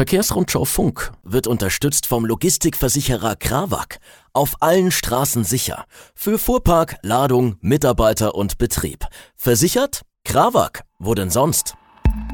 Verkehrsrundschau 0.00 0.64
Funk 0.64 1.12
wird 1.24 1.46
unterstützt 1.46 2.06
vom 2.06 2.24
Logistikversicherer 2.24 3.36
Krawak. 3.36 3.98
Auf 4.32 4.54
allen 4.60 4.92
Straßen 4.92 5.44
sicher. 5.44 5.84
Für 6.14 6.38
Fuhrpark, 6.38 6.96
Ladung, 7.02 7.56
Mitarbeiter 7.60 8.34
und 8.34 8.56
Betrieb. 8.56 9.04
Versichert? 9.36 10.00
Krawak. 10.24 10.84
Wo 10.98 11.12
denn 11.12 11.28
sonst? 11.28 11.74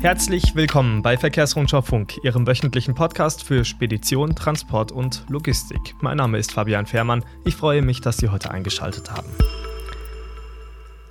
Herzlich 0.00 0.54
willkommen 0.54 1.02
bei 1.02 1.18
Verkehrsrundschau 1.18 1.82
Funk, 1.82 2.16
Ihrem 2.22 2.46
wöchentlichen 2.46 2.94
Podcast 2.94 3.42
für 3.42 3.65
Spedition, 3.65 4.37
Transport 4.37 4.92
und 4.92 5.24
Logistik. 5.28 5.96
Mein 6.01 6.19
Name 6.19 6.38
ist 6.38 6.53
Fabian 6.53 6.87
Fehrmann. 6.87 7.24
Ich 7.44 7.56
freue 7.56 7.83
mich, 7.83 8.01
dass 8.01 8.19
Sie 8.19 8.28
heute 8.28 8.53
eingeschaltet 8.53 9.10
haben 9.10 9.26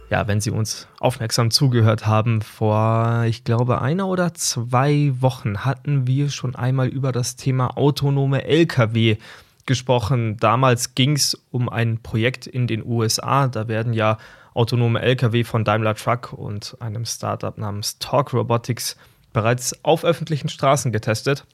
ja, 0.09 0.27
wenn 0.27 0.39
Sie 0.39 0.51
uns 0.51 0.87
aufmerksam 0.99 1.51
zugehört 1.51 2.05
haben, 2.05 2.41
vor, 2.41 3.23
ich 3.27 3.43
glaube, 3.43 3.81
einer 3.81 4.07
oder 4.07 4.33
zwei 4.33 5.13
Wochen 5.20 5.65
hatten 5.65 6.05
wir 6.07 6.29
schon 6.29 6.55
einmal 6.55 6.88
über 6.88 7.11
das 7.11 7.35
Thema 7.35 7.77
autonome 7.77 8.44
Lkw 8.44 9.17
gesprochen. 9.66 10.38
Damals 10.38 10.94
ging 10.94 11.13
es 11.13 11.41
um 11.52 11.70
ein 11.70 11.97
Projekt 12.02 12.45
in 12.45 12.67
den 12.67 12.85
USA. 12.85 13.47
Da 13.47 13.67
werden 13.67 13.94
ja 13.94 14.17
autonome 14.53 15.02
Lkw 15.02 15.44
von 15.44 15.63
Daimler 15.63 15.95
Truck 15.95 16.33
und 16.33 16.77
einem 16.80 17.05
Startup 17.05 17.58
namens 17.58 17.97
Talk 17.99 18.33
Robotics 18.33 18.95
bereits 19.33 19.83
auf 19.83 20.05
öffentlichen 20.05 20.49
Straßen 20.49 20.91
getestet. 20.91 21.45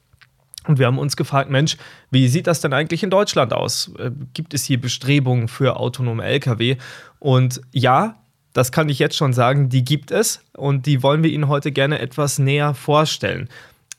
Und 0.67 0.77
wir 0.77 0.85
haben 0.85 0.99
uns 0.99 1.17
gefragt, 1.17 1.49
Mensch, 1.49 1.77
wie 2.11 2.27
sieht 2.27 2.45
das 2.45 2.61
denn 2.61 2.73
eigentlich 2.73 3.01
in 3.01 3.09
Deutschland 3.09 3.51
aus? 3.53 3.91
Äh, 3.97 4.11
gibt 4.33 4.53
es 4.53 4.63
hier 4.63 4.79
Bestrebungen 4.79 5.47
für 5.47 5.77
autonome 5.77 6.23
Lkw? 6.23 6.77
Und 7.19 7.61
ja, 7.71 8.20
das 8.53 8.71
kann 8.71 8.89
ich 8.89 8.99
jetzt 8.99 9.15
schon 9.15 9.33
sagen, 9.33 9.69
die 9.69 9.83
gibt 9.83 10.11
es 10.11 10.43
und 10.55 10.85
die 10.85 11.03
wollen 11.03 11.23
wir 11.23 11.31
Ihnen 11.31 11.47
heute 11.47 11.71
gerne 11.71 11.99
etwas 11.99 12.39
näher 12.39 12.73
vorstellen. 12.73 13.49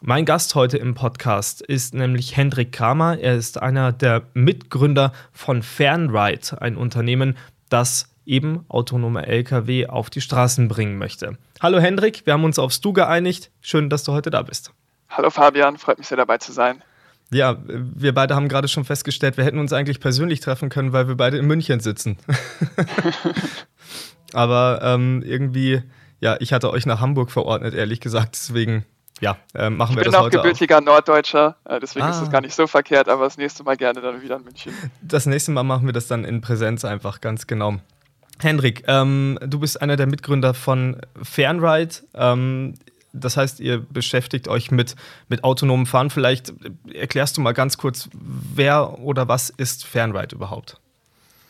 Mein 0.01 0.25
Gast 0.25 0.55
heute 0.55 0.78
im 0.78 0.95
Podcast 0.95 1.62
ist 1.62 1.95
nämlich 1.95 2.37
Hendrik 2.37 2.73
Kramer. 2.73 3.19
Er 3.19 3.37
ist 3.37 3.62
einer 3.62 3.92
der 3.92 4.23
Mitgründer 4.34 5.12
von 5.33 5.62
Fernride, 5.62 6.61
ein 6.61 6.77
Unternehmen, 6.77 7.36
das 7.69 8.09
eben 8.27 8.64
autonome 8.69 9.27
Lkw 9.27 9.86
auf 9.86 10.11
die 10.11 10.20
Straßen 10.20 10.69
bringen 10.69 10.98
möchte. 10.98 11.39
Hallo 11.61 11.78
Hendrik, 11.78 12.27
wir 12.27 12.33
haben 12.34 12.44
uns 12.44 12.59
aufs 12.59 12.81
Du 12.81 12.92
geeinigt. 12.92 13.50
Schön, 13.61 13.91
dass 13.91 14.05
du 14.05 14.12
heute 14.12 14.31
da 14.31 14.42
bist. 14.42 14.72
Hallo 15.09 15.31
Fabian, 15.31 15.78
freut 15.78 15.98
mich 15.98 16.09
sehr 16.09 16.16
dabei 16.16 16.39
zu 16.39 16.53
sein. 16.53 16.83
Ja, 17.33 17.56
wir 17.64 18.12
beide 18.12 18.34
haben 18.34 18.48
gerade 18.48 18.69
schon 18.69 18.84
festgestellt, 18.84 19.39
wir 19.39 19.44
hätten 19.44 19.59
uns 19.59 19.72
eigentlich 19.72 20.00
persönlich 20.00 20.41
treffen 20.41 20.69
können, 20.69 20.92
weil 20.92 21.09
wir 21.09 21.16
beide 21.16 21.39
in 21.39 21.47
München 21.47 21.81
sitzen. 21.81 22.19
Aber 24.33 24.80
ähm, 24.83 25.22
irgendwie, 25.25 25.83
ja, 26.20 26.36
ich 26.41 26.52
hatte 26.52 26.70
euch 26.70 26.86
nach 26.86 27.00
Hamburg 27.00 27.30
verordnet, 27.30 27.75
ehrlich 27.75 28.00
gesagt. 28.00 28.34
Deswegen, 28.34 28.84
ja, 29.20 29.36
äh, 29.55 29.70
machen 29.70 29.97
wir 29.97 30.05
das 30.05 30.14
heute. 30.14 30.27
Ich 30.27 30.30
bin 30.30 30.41
auch 30.41 30.42
gebürtiger 30.42 30.78
auch. 30.78 30.83
Norddeutscher, 30.83 31.56
äh, 31.64 31.80
deswegen 31.80 32.06
ah. 32.06 32.11
ist 32.11 32.20
das 32.20 32.30
gar 32.30 32.41
nicht 32.41 32.55
so 32.55 32.66
verkehrt, 32.66 33.08
aber 33.08 33.25
das 33.25 33.36
nächste 33.36 33.62
Mal 33.64 33.77
gerne 33.77 34.00
dann 34.00 34.22
wieder 34.22 34.36
in 34.36 34.44
München. 34.44 34.72
Das 35.03 35.27
nächste 35.27 35.53
Mal 35.53 35.62
machen 35.62 35.86
wir 35.86 35.92
das 35.92 36.06
dann 36.06 36.25
in 36.25 36.41
Präsenz 36.41 36.84
einfach, 36.84 37.20
ganz 37.20 37.47
genau. 37.47 37.77
Hendrik, 38.41 38.84
ähm, 38.88 39.38
du 39.42 39.60
bist 39.60 39.80
einer 39.80 39.97
der 39.97 40.06
Mitgründer 40.06 40.55
von 40.55 40.97
Fernride. 41.22 41.94
Ähm, 42.14 42.75
das 43.12 43.36
heißt, 43.36 43.60
ihr 43.60 43.78
beschäftigt 43.78 44.48
euch 44.48 44.70
mit, 44.70 44.97
mit 45.28 45.44
autonomem 45.44 45.86
Fahren. 45.86 46.10
Vielleicht 46.10 46.53
erklärst 46.92 47.36
du 47.36 47.41
mal 47.42 47.53
ganz 47.53 47.77
kurz, 47.77 48.08
wer 48.14 48.98
oder 49.00 49.28
was 49.28 49.50
ist 49.50 49.84
Fernride 49.84 50.34
überhaupt? 50.34 50.80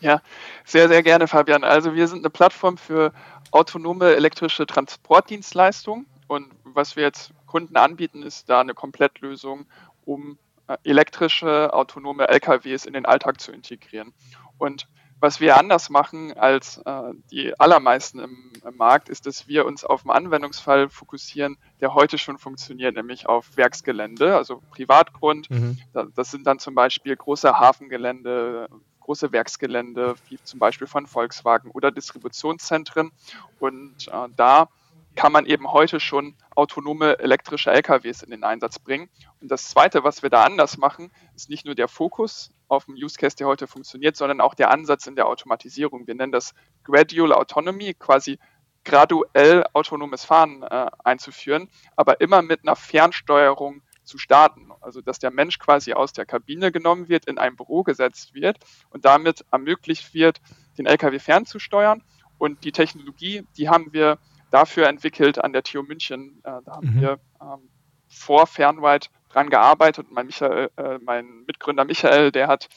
Ja, 0.03 0.21
sehr, 0.65 0.89
sehr 0.89 1.03
gerne, 1.05 1.29
Fabian. 1.29 1.63
Also 1.63 1.95
wir 1.95 2.09
sind 2.09 2.19
eine 2.19 2.31
Plattform 2.31 2.77
für 2.77 3.13
autonome 3.53 4.17
elektrische 4.17 4.67
Transportdienstleistungen 4.67 6.07
und 6.27 6.49
was 6.65 6.97
wir 6.97 7.05
jetzt 7.05 7.33
Kunden 7.47 7.77
anbieten, 7.77 8.25
ist 8.25 8.49
da 8.49 8.61
eine 8.61 8.75
Komplettlösung, 8.75 9.67
um 10.05 10.39
äh, 10.67 10.77
elektrische, 10.83 11.73
autonome 11.73 12.27
LKWs 12.27 12.85
in 12.85 12.95
den 12.95 13.07
Alltag 13.07 13.41
zu 13.41 13.53
integrieren. 13.53 14.13
Und 14.59 14.89
was 15.21 15.41
wir 15.41 15.57
anders 15.57 15.89
machen 15.89 16.33
als 16.37 16.79
äh, 16.79 17.13
die 17.31 17.59
allermeisten 17.61 18.19
im, 18.19 18.53
im, 18.67 18.77
Markt, 18.77 19.09
ist, 19.09 19.27
dass 19.27 19.47
wir 19.47 19.67
uns 19.67 19.85
auf 19.85 20.03
einen 20.05 20.11
Anwendungsfall 20.11 20.89
fokussieren, 20.89 21.59
der 21.81 21.95
heute 21.95 22.19
schon 22.19 22.39
funktioniert, 22.39 22.97
nämlich 22.97 23.29
auf 23.29 23.57
Werksgelände, 23.57 24.35
also 24.37 24.63
Privatgrund. 24.73 25.49
Mhm. 25.49 25.79
Das 26.17 26.33
sind 26.33 26.45
dann 26.45 26.59
zum 26.59 26.75
Beispiel 26.75 27.15
große 27.15 27.53
Hafengelände, 27.53 28.69
große 29.05 29.33
Werksgelände, 29.33 30.15
wie 30.29 30.39
zum 30.43 30.59
Beispiel 30.59 30.87
von 30.87 31.07
Volkswagen 31.07 31.71
oder 31.71 31.91
Distributionszentren. 31.91 33.13
Und 33.59 34.09
äh, 34.09 34.29
da 34.37 34.69
kann 35.15 35.33
man 35.33 35.47
eben 35.47 35.71
heute 35.71 36.01
schon 36.01 36.35
autonome 36.55 37.19
elektrische 37.19 37.71
LKWs 37.71 38.23
in 38.23 38.31
den 38.31 38.45
Einsatz 38.45 38.79
bringen. 38.79 39.11
Und 39.41 39.51
das 39.51 39.69
Zweite, 39.69 40.05
was 40.05 40.23
wir 40.23 40.31
da 40.31 40.45
anders 40.45 40.79
machen, 40.79 41.11
ist 41.37 41.51
nicht 41.51 41.67
nur 41.67 41.75
der 41.75 41.89
Fokus 41.89 42.51
auf 42.69 42.87
dem 42.87 42.95
Use 42.95 43.19
Case, 43.19 43.37
der 43.37 43.47
heute 43.47 43.67
funktioniert, 43.67 44.17
sondern 44.17 44.41
auch 44.41 44.55
der 44.55 44.71
Ansatz 44.71 45.07
in 45.07 45.17
der 45.17 45.27
Automatisierung. 45.27 46.07
Wir 46.07 46.15
nennen 46.15 46.33
das 46.33 46.55
Gradual 46.85 47.33
Autonomy, 47.33 47.95
quasi 47.95 48.39
graduell 48.85 49.65
autonomes 49.75 50.25
Fahren 50.25 50.63
äh, 50.63 50.87
einzuführen, 51.05 51.69
aber 51.95 52.21
immer 52.21 52.43
mit 52.43 52.61
einer 52.63 52.77
Fernsteuerung 52.77 53.83
zu 54.05 54.19
starten. 54.19 54.71
Also 54.81 55.01
dass 55.01 55.19
der 55.19 55.31
Mensch 55.31 55.59
quasi 55.59 55.93
aus 55.93 56.13
der 56.13 56.27
Kabine 56.27 56.73
genommen 56.73 57.09
wird, 57.09 57.27
in 57.27 57.39
ein 57.39 57.57
Büro 57.57 57.83
gesetzt 57.83 58.35
wird 58.35 58.59
und 58.91 59.05
damit 59.05 59.45
ermöglicht 59.51 60.15
wird, 60.15 60.41
den 60.79 60.87
LKW 60.87 61.19
fernzusteuern. 61.19 62.03
Und 62.39 62.65
die 62.65 62.73
Technologie, 62.73 63.45
die 63.57 63.69
haben 63.69 63.93
wir 63.93 64.19
dafür 64.51 64.89
entwickelt 64.89 65.39
an 65.39 65.53
der 65.53 65.63
TU 65.63 65.83
München. 65.83 66.41
Äh, 66.45 66.61
da 66.65 66.77
haben 66.77 66.95
mhm. 66.95 67.01
wir 67.01 67.21
ähm, 67.41 67.71
vor 68.09 68.47
Fernride 68.47 69.09
dran 69.31 69.49
gearbeitet 69.49 70.09
und 70.09 70.15
mein, 70.15 70.27
Michael, 70.27 70.71
äh, 70.77 70.99
mein 70.99 71.45
Mitgründer 71.47 71.85
Michael, 71.85 72.33
der 72.33 72.49
hat 72.49 72.69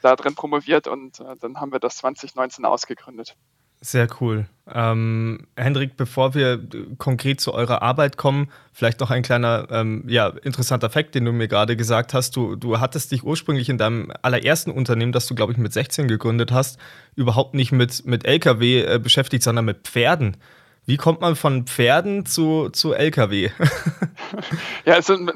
da 0.00 0.16
drin 0.16 0.34
promoviert 0.34 0.86
und 0.86 1.20
äh, 1.20 1.36
dann 1.40 1.60
haben 1.60 1.72
wir 1.72 1.80
das 1.80 1.96
2019 1.96 2.64
ausgegründet. 2.64 3.36
Sehr 3.84 4.06
cool. 4.20 4.46
Ähm, 4.72 5.48
Hendrik, 5.56 5.96
bevor 5.96 6.34
wir 6.34 6.60
konkret 6.98 7.40
zu 7.40 7.52
eurer 7.52 7.82
Arbeit 7.82 8.16
kommen, 8.16 8.48
vielleicht 8.72 9.00
noch 9.00 9.10
ein 9.10 9.24
kleiner, 9.24 9.66
ähm, 9.70 10.04
ja, 10.06 10.28
interessanter 10.28 10.88
Fakt, 10.88 11.16
den 11.16 11.24
du 11.24 11.32
mir 11.32 11.48
gerade 11.48 11.76
gesagt 11.76 12.14
hast. 12.14 12.36
Du, 12.36 12.54
du 12.54 12.78
hattest 12.78 13.10
dich 13.10 13.24
ursprünglich 13.24 13.68
in 13.68 13.78
deinem 13.78 14.12
allerersten 14.22 14.70
Unternehmen, 14.70 15.10
das 15.10 15.26
du, 15.26 15.34
glaube 15.34 15.50
ich, 15.50 15.58
mit 15.58 15.72
16 15.72 16.06
gegründet 16.06 16.52
hast, 16.52 16.78
überhaupt 17.16 17.54
nicht 17.54 17.72
mit, 17.72 18.06
mit 18.06 18.24
LKW 18.24 18.82
äh, 18.82 18.98
beschäftigt, 19.00 19.42
sondern 19.42 19.64
mit 19.64 19.88
Pferden. 19.88 20.36
Wie 20.86 20.96
kommt 20.96 21.20
man 21.20 21.34
von 21.34 21.66
Pferden 21.66 22.24
zu, 22.24 22.68
zu 22.68 22.92
LKW? 22.92 23.50
ja, 24.84 24.96
es 24.96 25.06
sind 25.06 25.28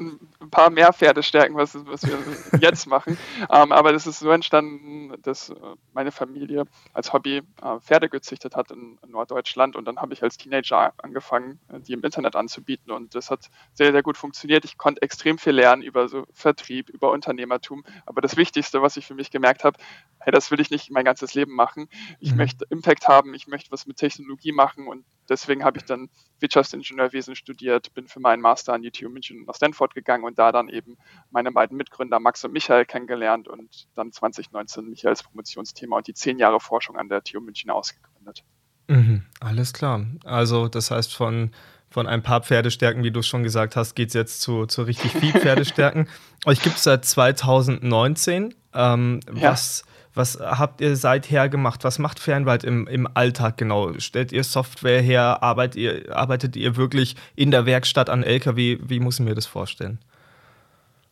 ein 0.47 0.51
paar 0.51 0.69
mehr 0.69 0.93
Pferdestärken, 0.93 1.55
was, 1.55 1.75
was 1.85 2.03
wir 2.03 2.17
jetzt 2.61 2.87
machen. 2.87 3.17
Ähm, 3.49 3.71
aber 3.71 3.91
das 3.91 4.07
ist 4.07 4.19
so 4.19 4.31
entstanden, 4.31 5.13
dass 5.21 5.49
äh, 5.49 5.55
meine 5.93 6.11
Familie 6.11 6.65
als 6.93 7.13
Hobby 7.13 7.43
äh, 7.61 7.79
Pferde 7.79 8.09
gezüchtet 8.09 8.55
hat 8.55 8.71
in, 8.71 8.97
in, 9.03 9.11
Norddeutschland. 9.11 9.75
Und 9.75 9.85
dann 9.85 9.97
habe 9.97 10.13
ich 10.13 10.23
als 10.23 10.37
Teenager 10.37 10.93
angefangen, 10.97 11.59
äh, 11.71 11.79
die 11.79 11.93
im 11.93 12.03
Internet 12.03 12.35
anzubieten. 12.35 12.91
Und 12.91 13.15
das 13.15 13.29
hat 13.29 13.49
sehr, 13.73 13.91
sehr 13.91 14.03
gut 14.03 14.17
funktioniert. 14.17 14.65
Ich 14.65 14.77
konnte 14.77 15.01
extrem 15.01 15.37
viel 15.37 15.53
lernen 15.53 15.81
über 15.81 16.07
so 16.07 16.25
Vertrieb, 16.33 16.89
über 16.89 17.11
Unternehmertum. 17.11 17.83
Aber 18.05 18.21
das 18.21 18.37
Wichtigste, 18.37 18.81
was 18.81 18.97
ich 18.97 19.05
für 19.05 19.15
mich 19.15 19.31
gemerkt 19.31 19.63
habe, 19.63 19.77
hey, 20.19 20.31
das 20.31 20.49
will 20.51 20.59
ich 20.59 20.71
nicht 20.71 20.91
mein 20.91 21.05
ganzes 21.05 21.33
Leben 21.33 21.53
machen. 21.53 21.89
Ich 22.19 22.31
mhm. 22.31 22.37
möchte 22.37 22.65
Impact 22.69 23.07
haben, 23.07 23.33
ich 23.33 23.47
möchte 23.47 23.71
was 23.71 23.85
mit 23.85 23.97
Technologie 23.97 24.51
machen 24.51 24.87
und 24.87 25.05
deswegen 25.29 25.63
habe 25.63 25.77
ich 25.77 25.85
dann 25.85 26.09
Wirtschaftsingenieurwesen 26.39 27.35
studiert, 27.35 27.93
bin 27.93 28.07
für 28.07 28.19
meinen 28.19 28.41
Master 28.41 28.73
an 28.73 28.81
die 28.81 28.91
TU 28.91 29.09
München 29.09 29.45
nach 29.45 29.55
Stanford 29.55 29.93
gegangen 29.93 30.23
und 30.23 30.37
da 30.37 30.51
dann 30.51 30.69
eben 30.69 30.97
meine 31.31 31.51
beiden 31.51 31.77
Mitgründer 31.77 32.19
Max 32.19 32.43
und 32.43 32.53
Michael 32.53 32.85
kennengelernt 32.85 33.47
und 33.47 33.87
dann 33.95 34.11
2019 34.11 34.89
Michaels 34.89 35.23
Promotionsthema 35.23 35.97
und 35.97 36.07
die 36.07 36.13
zehn 36.13 36.37
Jahre 36.37 36.59
Forschung 36.59 36.97
an 36.97 37.09
der 37.09 37.23
TU 37.23 37.39
München 37.39 37.69
ausgegründet. 37.69 38.43
Mhm, 38.87 39.23
alles 39.39 39.73
klar. 39.73 40.05
Also 40.23 40.67
das 40.67 40.91
heißt 40.91 41.13
von 41.13 41.51
von 41.89 42.05
ein 42.05 42.21
paar 42.21 42.41
Pferdestärken, 42.41 43.03
wie 43.03 43.11
du 43.11 43.21
schon 43.21 43.43
gesagt 43.43 43.75
hast, 43.75 43.95
geht 43.95 44.09
es 44.09 44.13
jetzt 44.13 44.41
zu, 44.41 44.65
zu 44.65 44.83
richtig 44.83 45.13
viel 45.13 45.31
Pferdestärken. 45.31 46.09
Euch 46.45 46.61
gibt 46.61 46.77
es 46.77 46.83
seit 46.83 47.05
2019. 47.05 48.53
Ähm, 48.73 49.19
ja. 49.33 49.51
Was 49.51 49.85
was 50.17 50.39
habt 50.39 50.81
ihr 50.81 50.95
seither 50.95 51.49
gemacht? 51.49 51.83
Was 51.83 51.99
macht 51.99 52.19
Fernwald 52.19 52.63
im, 52.63 52.87
im 52.87 53.07
Alltag 53.13 53.57
genau? 53.57 53.97
Stellt 53.99 54.31
ihr 54.31 54.43
Software 54.43 55.01
her? 55.01 55.43
Arbeitet 55.43 55.75
ihr, 55.75 56.15
arbeitet 56.15 56.55
ihr 56.55 56.75
wirklich 56.75 57.15
in 57.35 57.51
der 57.51 57.65
Werkstatt 57.65 58.09
an 58.09 58.23
LKW? 58.23 58.79
Wie 58.81 58.99
muss 58.99 59.19
ich 59.19 59.25
mir 59.25 59.35
das 59.35 59.45
vorstellen? 59.45 59.99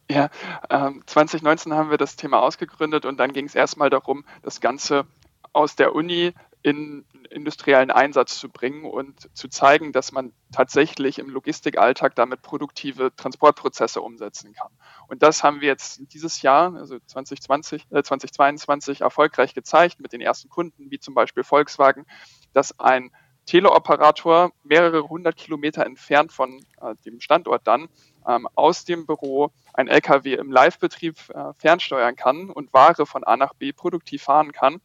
Ja, 0.10 0.30
ähm, 0.70 1.02
2019 1.06 1.74
haben 1.74 1.90
wir 1.90 1.98
das 1.98 2.16
Thema 2.16 2.40
ausgegründet 2.40 3.06
und 3.06 3.18
dann 3.18 3.34
ging 3.34 3.46
es 3.46 3.56
erstmal 3.56 3.90
darum, 3.90 4.24
das 4.44 4.62
Ganze 4.62 5.06
aus 5.52 5.76
der 5.76 5.96
Uni 5.96 6.34
in 6.66 7.06
industriellen 7.30 7.92
Einsatz 7.92 8.40
zu 8.40 8.50
bringen 8.50 8.86
und 8.86 9.30
zu 9.38 9.48
zeigen, 9.50 9.92
dass 9.92 10.12
man 10.12 10.34
tatsächlich 10.52 11.20
im 11.20 11.30
Logistikalltag 11.30 12.16
damit 12.16 12.42
produktive 12.42 13.16
Transportprozesse 13.16 14.02
umsetzen 14.02 14.54
kann. 14.54 14.72
Und 15.08 15.22
das 15.22 15.44
haben 15.44 15.62
wir 15.62 15.68
jetzt 15.68 16.02
dieses 16.12 16.42
Jahr, 16.42 16.74
also 16.74 16.98
2020, 17.06 17.84
äh 17.92 18.02
2022, 18.02 19.02
erfolgreich 19.02 19.54
gezeigt 19.54 20.00
mit 20.00 20.12
den 20.12 20.22
ersten 20.22 20.50
Kunden, 20.50 20.90
wie 20.90 20.98
zum 20.98 21.14
Beispiel 21.14 21.44
Volkswagen, 21.44 22.08
dass 22.54 22.80
ein 22.80 23.12
Teleoperator 23.46 24.52
mehrere 24.64 25.08
hundert 25.08 25.36
Kilometer 25.36 25.86
entfernt 25.86 26.32
von 26.32 26.66
äh, 26.82 26.96
dem 27.06 27.20
Standort 27.20 27.68
dann 27.68 27.90
ähm, 28.28 28.48
aus 28.56 28.86
dem 28.86 29.06
Büro 29.06 29.52
ein 29.76 29.88
LKW 29.88 30.34
im 30.34 30.52
Live-Betrieb 30.52 31.18
äh, 31.30 31.54
fernsteuern 31.60 32.16
kann 32.16 32.50
und 32.50 32.74
Ware 32.74 33.06
von 33.06 33.24
A 33.24 33.38
nach 33.38 33.54
B 33.54 33.72
produktiv 33.72 34.24
fahren 34.24 34.52
kann. 34.52 34.82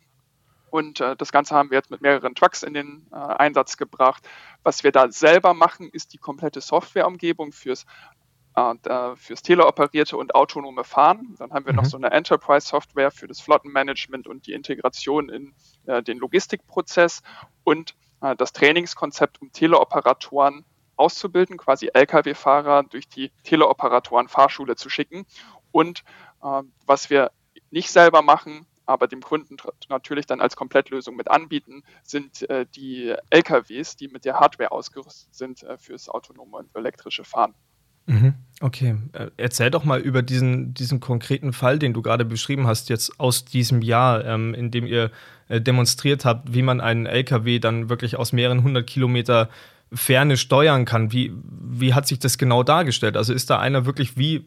Und 0.71 1.01
äh, 1.01 1.17
das 1.17 1.33
Ganze 1.33 1.55
haben 1.55 1.71
wir 1.71 1.79
jetzt 1.79 1.91
mit 1.91 2.01
mehreren 2.01 2.35
Trucks 2.35 2.63
in 2.63 2.75
den 2.75 3.07
äh, 3.13 3.17
Einsatz 3.17 3.77
gebracht. 3.77 4.29
Was 4.63 4.85
wir 4.85 4.93
da 4.93 5.11
selber 5.11 5.55
machen, 5.55 5.89
ist 5.91 6.13
die 6.13 6.19
komplette 6.19 6.61
Softwareumgebung 6.61 7.53
fürs 7.53 7.87
äh, 8.57 9.17
fürs 9.17 9.43
teleoperierte 9.43 10.17
und 10.17 10.35
autonome 10.35 10.85
Fahren. 10.85 11.35
Dann 11.39 11.53
haben 11.53 11.67
wir 11.67 11.73
mhm. 11.73 11.79
noch 11.79 11.85
so 11.85 11.97
eine 11.97 12.11
Enterprise-Software 12.11 13.11
für 13.11 13.27
das 13.27 13.41
Flottenmanagement 13.41 14.27
und 14.27 14.47
die 14.47 14.53
Integration 14.53 15.29
in 15.29 15.55
äh, 15.87 16.03
den 16.03 16.19
Logistikprozess 16.19 17.23
und 17.65 17.95
äh, 18.23 18.35
das 18.37 18.53
Trainingskonzept, 18.53 19.41
um 19.41 19.53
Teleoperatoren 19.53 20.65
auszubilden, 20.97 21.57
quasi 21.57 21.91
Lkw-Fahrer 21.93 22.83
durch 22.85 23.09
die 23.09 23.31
Teleoperatoren-Fahrschule 23.45 24.77
zu 24.77 24.91
schicken. 24.91 25.27
Und 25.73 26.03
äh, 26.43 26.63
was 26.87 27.09
wir 27.09 27.31
nicht 27.71 27.91
selber 27.91 28.23
machen, 28.23 28.67
aber 28.91 29.07
dem 29.07 29.21
Kunden 29.21 29.57
natürlich 29.89 30.27
dann 30.27 30.41
als 30.41 30.57
Komplettlösung 30.57 31.15
mit 31.15 31.31
anbieten, 31.31 31.83
sind 32.03 32.49
äh, 32.51 32.67
die 32.75 33.15
LKWs, 33.31 33.97
die 33.97 34.09
mit 34.09 34.25
der 34.25 34.41
Hardware 34.41 34.73
ausgerüstet 34.73 35.35
sind 35.35 35.63
äh, 35.63 35.79
fürs 35.79 36.09
autonome 36.09 36.57
und 36.57 36.75
elektrische 36.75 37.25
Fahren. 37.25 37.55
Mhm. 38.07 38.35
Okay, 38.61 38.97
äh, 39.13 39.31
erzähl 39.37 39.71
doch 39.71 39.85
mal 39.85 40.01
über 40.01 40.23
diesen, 40.23 40.75
diesen 40.75 40.99
konkreten 40.99 41.53
Fall, 41.53 41.79
den 41.79 41.95
du 41.95 42.03
gerade 42.03 42.25
beschrieben 42.25 42.67
hast, 42.67 42.89
jetzt 42.89 43.21
aus 43.21 43.45
diesem 43.45 43.81
Jahr, 43.83 44.25
ähm, 44.25 44.55
in 44.55 44.73
dem 44.73 44.87
ihr 44.87 45.13
äh, 45.49 45.61
demonstriert 45.61 46.25
habt, 46.25 46.53
wie 46.53 46.63
man 46.63 46.81
einen 46.81 47.07
LKW 47.07 47.61
dann 47.61 47.89
wirklich 47.89 48.17
aus 48.17 48.33
mehreren 48.33 48.65
hundert 48.65 48.89
Kilometer 48.89 49.49
Ferne 49.93 50.37
steuern 50.37 50.85
kann. 50.85 51.13
Wie, 51.13 51.33
wie 51.43 51.95
hat 51.95 52.09
sich 52.09 52.19
das 52.19 52.39
genau 52.39 52.65
dargestellt? 52.65 53.17
Also 53.17 53.33
ist 53.33 53.51
da 53.51 53.61
einer 53.61 53.87
wirklich 53.87 54.17
wie 54.17 54.47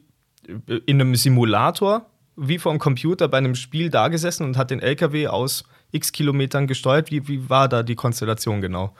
äh, 0.67 0.79
in 0.85 0.99
einem 0.99 1.15
Simulator, 1.15 2.09
wie 2.35 2.59
vor 2.59 2.71
einem 2.71 2.79
Computer 2.79 3.27
bei 3.27 3.37
einem 3.37 3.55
Spiel 3.55 3.89
da 3.89 4.07
gesessen 4.07 4.45
und 4.45 4.57
hat 4.57 4.71
den 4.71 4.79
LKW 4.79 5.27
aus 5.27 5.65
x 5.91 6.11
Kilometern 6.11 6.67
gesteuert? 6.67 7.11
Wie, 7.11 7.27
wie 7.27 7.49
war 7.49 7.67
da 7.67 7.83
die 7.83 7.95
Konstellation 7.95 8.61
genau? 8.61 8.93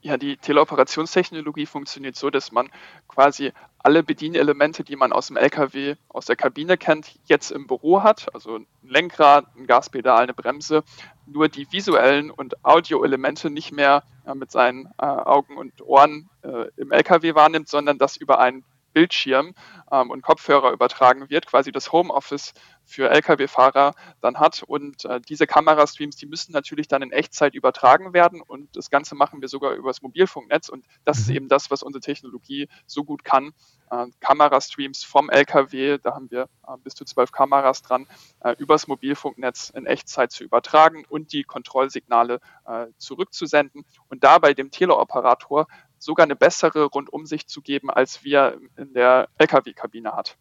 Ja, 0.00 0.16
die 0.16 0.36
Teleoperationstechnologie 0.36 1.66
funktioniert 1.66 2.16
so, 2.16 2.30
dass 2.30 2.52
man 2.52 2.68
quasi 3.08 3.52
alle 3.78 4.02
Bedienelemente, 4.02 4.82
die 4.82 4.96
man 4.96 5.12
aus 5.12 5.28
dem 5.28 5.36
LKW, 5.36 5.94
aus 6.08 6.26
der 6.26 6.34
Kabine 6.34 6.76
kennt, 6.76 7.14
jetzt 7.26 7.52
im 7.52 7.66
Büro 7.66 8.02
hat. 8.02 8.34
Also 8.34 8.56
ein 8.56 8.66
Lenkrad, 8.82 9.46
ein 9.56 9.66
Gaspedal, 9.66 10.24
eine 10.24 10.34
Bremse. 10.34 10.82
Nur 11.26 11.48
die 11.48 11.70
visuellen 11.70 12.30
und 12.30 12.64
Audioelemente 12.64 13.48
nicht 13.48 13.72
mehr 13.72 14.02
äh, 14.26 14.34
mit 14.34 14.50
seinen 14.50 14.86
äh, 14.98 15.06
Augen 15.06 15.56
und 15.56 15.80
Ohren 15.82 16.28
äh, 16.42 16.66
im 16.76 16.90
LKW 16.90 17.34
wahrnimmt, 17.34 17.68
sondern 17.68 17.98
das 17.98 18.16
über 18.16 18.40
einen 18.40 18.64
Bildschirm 18.96 19.52
ähm, 19.92 20.10
und 20.10 20.22
Kopfhörer 20.22 20.72
übertragen 20.72 21.28
wird, 21.28 21.46
quasi 21.46 21.70
das 21.70 21.92
Homeoffice 21.92 22.54
für 22.82 23.10
Lkw-Fahrer 23.10 23.92
dann 24.22 24.38
hat. 24.38 24.62
Und 24.62 25.04
äh, 25.04 25.20
diese 25.20 25.46
Kamerastreams, 25.46 26.16
die 26.16 26.24
müssen 26.24 26.52
natürlich 26.52 26.88
dann 26.88 27.02
in 27.02 27.12
Echtzeit 27.12 27.54
übertragen 27.54 28.14
werden 28.14 28.40
und 28.40 28.74
das 28.74 28.88
Ganze 28.88 29.14
machen 29.14 29.42
wir 29.42 29.48
sogar 29.48 29.74
übers 29.74 30.00
Mobilfunknetz 30.00 30.70
und 30.70 30.86
das 31.04 31.18
ist 31.18 31.28
mhm. 31.28 31.36
eben 31.36 31.48
das, 31.48 31.70
was 31.70 31.82
unsere 31.82 32.00
Technologie 32.00 32.68
so 32.86 33.04
gut 33.04 33.22
kann. 33.22 33.52
Äh, 33.90 34.06
Kamerastreams 34.20 35.04
vom 35.04 35.28
Lkw, 35.28 35.98
da 35.98 36.14
haben 36.14 36.30
wir 36.30 36.48
äh, 36.66 36.78
bis 36.82 36.94
zu 36.94 37.04
zwölf 37.04 37.32
Kameras 37.32 37.82
dran, 37.82 38.06
äh, 38.40 38.54
übers 38.58 38.86
Mobilfunknetz 38.86 39.68
in 39.70 39.84
Echtzeit 39.84 40.32
zu 40.32 40.42
übertragen 40.42 41.04
und 41.06 41.34
die 41.34 41.44
Kontrollsignale 41.44 42.40
äh, 42.66 42.86
zurückzusenden 42.96 43.84
und 44.08 44.24
dabei 44.24 44.54
dem 44.54 44.70
Teleoperator 44.70 45.66
sogar 45.98 46.24
eine 46.24 46.36
bessere 46.36 46.84
Rundumsicht 46.84 47.48
zu 47.48 47.62
geben, 47.62 47.90
als 47.90 48.24
wir 48.24 48.58
in 48.76 48.92
der 48.92 49.28
Lkw-Kabine 49.38 50.12
hat. 50.12 50.36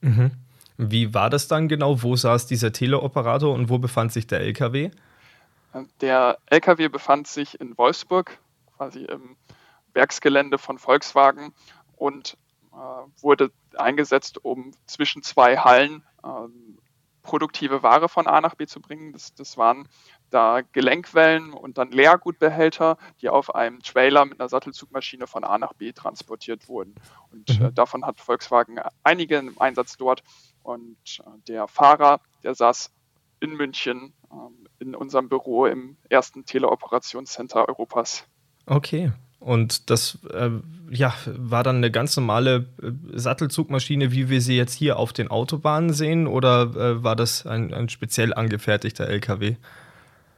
Mhm. 0.00 0.32
Wie 0.76 1.14
war 1.14 1.30
das 1.30 1.46
dann 1.46 1.68
genau? 1.68 2.02
Wo 2.02 2.16
saß 2.16 2.46
dieser 2.46 2.72
Teleoperator 2.72 3.54
und 3.54 3.68
wo 3.68 3.78
befand 3.78 4.12
sich 4.12 4.26
der 4.26 4.40
LKW? 4.40 4.90
Der 6.00 6.38
LKW 6.46 6.88
befand 6.88 7.26
sich 7.26 7.60
in 7.60 7.76
Wolfsburg, 7.78 8.38
quasi 8.76 9.04
im 9.04 9.36
Werksgelände 9.92 10.58
von 10.58 10.78
Volkswagen 10.78 11.52
und 11.96 12.36
äh, 12.72 12.76
wurde 13.22 13.50
eingesetzt, 13.76 14.44
um 14.44 14.72
zwischen 14.86 15.22
zwei 15.22 15.56
Hallen 15.58 16.02
äh, 16.22 16.28
produktive 17.22 17.82
Ware 17.82 18.08
von 18.08 18.26
A 18.26 18.40
nach 18.40 18.54
B 18.54 18.66
zu 18.66 18.80
bringen. 18.80 19.12
Das, 19.12 19.34
das 19.34 19.56
waren 19.56 19.88
da 20.34 20.62
Gelenkwellen 20.72 21.52
und 21.52 21.78
dann 21.78 21.92
Leergutbehälter, 21.92 22.98
die 23.20 23.28
auf 23.28 23.54
einem 23.54 23.80
Trailer 23.80 24.24
mit 24.24 24.40
einer 24.40 24.48
Sattelzugmaschine 24.48 25.28
von 25.28 25.44
A 25.44 25.58
nach 25.58 25.74
B 25.74 25.92
transportiert 25.92 26.68
wurden. 26.68 26.94
Und 27.30 27.58
mhm. 27.58 27.66
äh, 27.66 27.72
davon 27.72 28.04
hat 28.04 28.18
Volkswagen 28.18 28.80
einige 29.04 29.38
im 29.38 29.60
Einsatz 29.60 29.96
dort. 29.96 30.24
Und 30.64 30.96
äh, 31.20 31.22
der 31.46 31.68
Fahrer, 31.68 32.20
der 32.42 32.54
saß 32.56 32.90
in 33.38 33.52
München 33.52 34.12
äh, 34.30 34.82
in 34.82 34.96
unserem 34.96 35.28
Büro 35.28 35.66
im 35.66 35.96
ersten 36.08 36.44
Teleoperationscenter 36.44 37.68
Europas. 37.68 38.24
Okay. 38.66 39.12
Und 39.38 39.90
das 39.90 40.18
äh, 40.32 40.50
ja, 40.90 41.14
war 41.26 41.62
dann 41.62 41.76
eine 41.76 41.90
ganz 41.90 42.16
normale 42.16 42.66
äh, 42.82 42.90
Sattelzugmaschine, 43.12 44.10
wie 44.10 44.30
wir 44.30 44.40
sie 44.40 44.56
jetzt 44.56 44.74
hier 44.74 44.98
auf 44.98 45.12
den 45.12 45.28
Autobahnen 45.28 45.92
sehen, 45.92 46.26
oder 46.26 46.62
äh, 46.74 47.04
war 47.04 47.14
das 47.14 47.46
ein, 47.46 47.72
ein 47.72 47.88
speziell 47.88 48.34
angefertigter 48.34 49.06
LKW? 49.06 49.56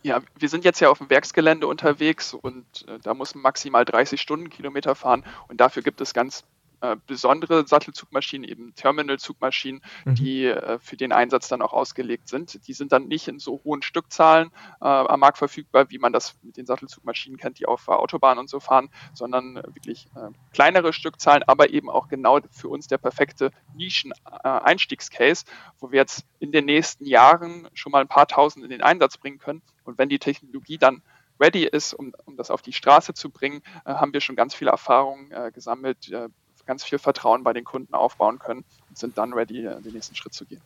Ja, 0.06 0.23
wir 0.38 0.49
sind 0.49 0.64
jetzt 0.64 0.79
ja 0.79 0.88
auf 0.88 0.99
dem 0.99 1.11
Werksgelände 1.11 1.67
unterwegs 1.67 2.32
und 2.32 2.64
äh, 2.87 3.00
da 3.03 3.12
muss 3.12 3.35
man 3.35 3.43
maximal 3.43 3.85
30 3.85 4.20
Stundenkilometer 4.20 4.94
fahren 4.94 5.25
und 5.49 5.61
dafür 5.61 5.82
gibt 5.82 6.00
es 6.00 6.14
ganz 6.14 6.44
äh, 6.87 6.97
besondere 7.06 7.67
Sattelzugmaschinen, 7.67 8.49
eben 8.49 8.75
Terminalzugmaschinen, 8.75 9.83
mhm. 10.05 10.15
die 10.15 10.44
äh, 10.44 10.79
für 10.79 10.97
den 10.97 11.12
Einsatz 11.12 11.49
dann 11.49 11.62
auch 11.62 11.73
ausgelegt 11.73 12.29
sind. 12.29 12.67
Die 12.69 12.73
sind 12.73 12.93
dann 12.93 13.09
nicht 13.09 13.29
in 13.29 13.38
so 13.38 13.61
hohen 13.65 13.83
Stückzahlen 13.83 14.50
äh, 14.81 14.85
am 14.85 15.21
Markt 15.21 15.38
verfügbar, 15.38 15.91
wie 15.91 15.99
man 15.99 16.12
das 16.12 16.35
mit 16.43 16.56
den 16.56 16.67
Sattelzugmaschinen 16.67 17.38
kennt, 17.38 17.59
die 17.59 17.67
auf 17.67 17.88
Autobahnen 17.88 18.38
und 18.38 18.49
so 18.49 18.61
fahren, 18.61 18.88
sondern 19.15 19.56
wirklich 19.56 20.06
äh, 20.15 20.31
kleinere 20.53 20.93
Stückzahlen, 20.93 21.43
aber 21.44 21.71
eben 21.71 21.91
auch 21.91 22.09
genau 22.09 22.41
für 22.50 22.69
uns 22.69 22.87
der 22.87 22.99
perfekte 22.99 23.50
Nischen-Einstiegscase, 23.75 25.44
wo 25.81 25.91
wir 25.91 26.00
jetzt 26.00 26.25
in 26.38 26.53
den 26.53 26.67
nächsten 26.67 27.06
Jahren 27.06 27.69
schon 27.75 27.93
mal 27.93 28.00
ein 28.00 28.09
paar 28.09 28.29
tausend 28.29 28.65
in 28.65 28.71
den 28.71 28.83
Einsatz 28.83 29.17
bringen 29.17 29.38
können. 29.38 29.62
Und 29.85 29.99
wenn 29.99 30.09
die 30.09 30.19
Technologie 30.19 30.79
dann 30.79 31.03
ready 31.41 31.65
ist, 31.65 31.94
um, 31.94 32.15
um 32.25 32.37
das 32.37 32.50
auf 32.50 32.62
die 32.62 32.73
Straße 32.73 33.15
zu 33.15 33.31
bringen, 33.31 33.62
äh, 33.85 33.94
haben 33.94 34.12
wir 34.12 34.21
schon 34.21 34.37
ganz 34.37 34.55
viele 34.55 34.71
Erfahrungen 34.71 35.31
äh, 35.33 35.50
gesammelt, 35.53 36.11
äh, 36.11 36.29
ganz 36.66 36.84
viel 36.84 36.98
Vertrauen 36.98 37.42
bei 37.42 37.52
den 37.52 37.64
Kunden 37.64 37.94
aufbauen 37.94 38.38
können 38.38 38.64
und 38.88 38.98
sind 38.98 39.16
dann 39.18 39.32
ready, 39.32 39.64
äh, 39.64 39.80
den 39.80 39.92
nächsten 39.92 40.14
Schritt 40.14 40.34
zu 40.34 40.44
gehen. 40.44 40.60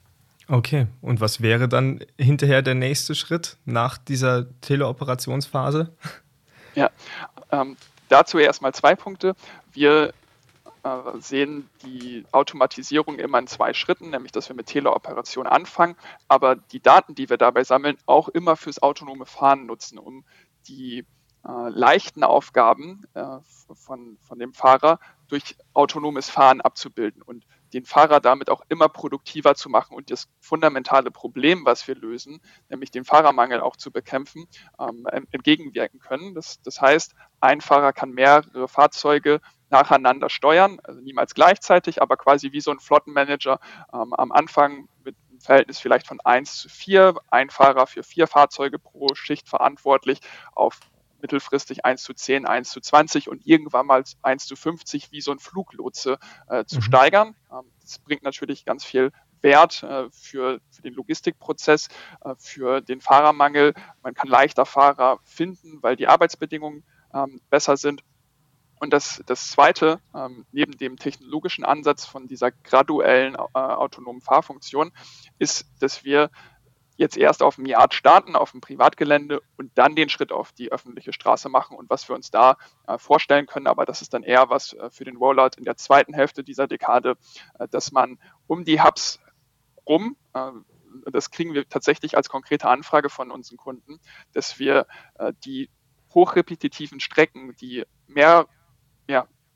Okay, 0.48 0.88
und 1.00 1.20
was 1.20 1.40
wäre 1.40 1.68
dann 1.68 2.04
hinterher 2.18 2.62
der 2.62 2.74
nächste 2.74 3.14
Schritt 3.14 3.56
nach 3.64 3.98
dieser 3.98 4.46
Teleoperationsphase? 4.60 5.94
Ja, 6.76 6.88
ähm, 7.50 7.76
dazu 8.08 8.38
erstmal 8.38 8.72
zwei 8.72 8.94
Punkte. 8.94 9.34
Wir 9.72 10.14
äh, 10.84 10.88
sehen 11.18 11.68
die 11.82 12.24
Automatisierung 12.30 13.18
immer 13.18 13.40
in 13.40 13.48
zwei 13.48 13.74
Schritten, 13.74 14.10
nämlich 14.10 14.30
dass 14.32 14.48
wir 14.48 14.54
mit 14.56 14.66
Teleoperation 14.66 15.48
anfangen, 15.48 15.96
aber 16.28 16.54
die 16.54 16.80
Daten, 16.80 17.16
die 17.16 17.28
wir 17.28 17.38
dabei 17.38 17.64
sammeln, 17.64 17.98
auch 18.06 18.28
immer 18.28 18.54
fürs 18.56 18.80
autonome 18.80 19.26
Fahren 19.26 19.66
nutzen, 19.66 19.98
um 19.98 20.24
die 20.68 21.04
äh, 21.46 21.68
leichten 21.68 22.22
Aufgaben 22.22 23.02
äh, 23.14 23.24
von, 23.74 24.16
von 24.26 24.38
dem 24.38 24.54
Fahrer 24.54 25.00
durch 25.30 25.56
autonomes 25.74 26.28
Fahren 26.28 26.60
abzubilden 26.60 27.22
und 27.22 27.46
den 27.72 27.84
Fahrer 27.84 28.20
damit 28.20 28.50
auch 28.50 28.62
immer 28.68 28.88
produktiver 28.88 29.54
zu 29.54 29.68
machen 29.68 29.96
und 29.96 30.10
das 30.10 30.28
fundamentale 30.40 31.10
Problem, 31.10 31.64
was 31.64 31.86
wir 31.86 31.94
lösen, 31.94 32.40
nämlich 32.68 32.90
den 32.90 33.04
Fahrermangel 33.04 33.60
auch 33.60 33.76
zu 33.76 33.92
bekämpfen, 33.92 34.46
ähm, 34.78 35.06
entgegenwirken 35.30 36.00
können. 36.00 36.34
Das, 36.34 36.60
das 36.62 36.80
heißt, 36.80 37.14
ein 37.40 37.60
Fahrer 37.60 37.92
kann 37.92 38.10
mehrere 38.10 38.66
Fahrzeuge 38.68 39.40
nacheinander 39.70 40.28
steuern, 40.28 40.80
also 40.82 41.00
niemals 41.00 41.34
gleichzeitig, 41.34 42.02
aber 42.02 42.16
quasi 42.16 42.50
wie 42.52 42.60
so 42.60 42.72
ein 42.72 42.80
Flottenmanager 42.80 43.60
ähm, 43.92 44.12
am 44.14 44.32
Anfang 44.32 44.88
mit 45.04 45.16
einem 45.30 45.40
Verhältnis 45.40 45.78
vielleicht 45.78 46.08
von 46.08 46.20
1 46.20 46.56
zu 46.56 46.68
4, 46.68 47.14
ein 47.30 47.50
Fahrer 47.50 47.86
für 47.86 48.02
vier 48.02 48.26
Fahrzeuge 48.26 48.80
pro 48.80 49.14
Schicht 49.14 49.48
verantwortlich, 49.48 50.20
auf 50.54 50.80
mittelfristig 51.22 51.84
1 51.84 52.02
zu 52.02 52.14
10, 52.14 52.46
1 52.46 52.70
zu 52.70 52.80
20 52.80 53.28
und 53.28 53.46
irgendwann 53.46 53.86
mal 53.86 54.04
1 54.22 54.46
zu 54.46 54.56
50 54.56 55.12
wie 55.12 55.20
so 55.20 55.32
ein 55.32 55.38
Fluglotse 55.38 56.18
äh, 56.48 56.64
zu 56.64 56.76
mhm. 56.76 56.82
steigern. 56.82 57.36
Ähm, 57.50 57.70
das 57.82 57.98
bringt 57.98 58.22
natürlich 58.22 58.64
ganz 58.64 58.84
viel 58.84 59.12
Wert 59.42 59.82
äh, 59.82 60.10
für, 60.10 60.60
für, 60.70 60.82
den 60.82 60.94
Logistikprozess, 60.94 61.88
äh, 62.24 62.34
für 62.38 62.80
den 62.80 63.00
Fahrermangel. 63.00 63.74
Man 64.02 64.14
kann 64.14 64.28
leichter 64.28 64.66
Fahrer 64.66 65.18
finden, 65.24 65.82
weil 65.82 65.96
die 65.96 66.08
Arbeitsbedingungen 66.08 66.84
ähm, 67.14 67.40
besser 67.50 67.76
sind. 67.76 68.02
Und 68.80 68.94
das, 68.94 69.22
das 69.26 69.50
Zweite, 69.50 70.00
ähm, 70.14 70.46
neben 70.52 70.72
dem 70.78 70.96
technologischen 70.96 71.64
Ansatz 71.64 72.06
von 72.06 72.26
dieser 72.26 72.50
graduellen 72.50 73.34
äh, 73.34 73.38
autonomen 73.52 74.22
Fahrfunktion, 74.22 74.90
ist, 75.38 75.66
dass 75.80 76.02
wir 76.02 76.30
jetzt 77.00 77.16
erst 77.16 77.42
auf 77.42 77.56
dem 77.56 77.64
Yard 77.64 77.94
starten, 77.94 78.36
auf 78.36 78.50
dem 78.50 78.60
Privatgelände 78.60 79.40
und 79.56 79.70
dann 79.74 79.96
den 79.96 80.10
Schritt 80.10 80.32
auf 80.32 80.52
die 80.52 80.70
öffentliche 80.70 81.14
Straße 81.14 81.48
machen 81.48 81.74
und 81.74 81.88
was 81.88 82.06
wir 82.06 82.14
uns 82.14 82.30
da 82.30 82.58
äh, 82.86 82.98
vorstellen 82.98 83.46
können. 83.46 83.66
Aber 83.66 83.86
das 83.86 84.02
ist 84.02 84.12
dann 84.12 84.22
eher 84.22 84.50
was 84.50 84.74
äh, 84.74 84.90
für 84.90 85.04
den 85.04 85.16
Rollout 85.16 85.56
in 85.56 85.64
der 85.64 85.76
zweiten 85.76 86.12
Hälfte 86.12 86.44
dieser 86.44 86.66
Dekade, 86.66 87.16
äh, 87.58 87.66
dass 87.68 87.90
man 87.90 88.18
um 88.46 88.64
die 88.64 88.82
Hubs 88.82 89.18
rum, 89.88 90.16
das 91.10 91.30
kriegen 91.30 91.54
wir 91.54 91.68
tatsächlich 91.68 92.16
als 92.16 92.28
konkrete 92.28 92.68
Anfrage 92.68 93.08
von 93.08 93.30
unseren 93.30 93.56
Kunden, 93.56 93.98
dass 94.32 94.58
wir 94.60 94.86
die 95.44 95.68
hochrepetitiven 96.14 97.00
Strecken, 97.00 97.56
die 97.56 97.84
mehr 98.06 98.46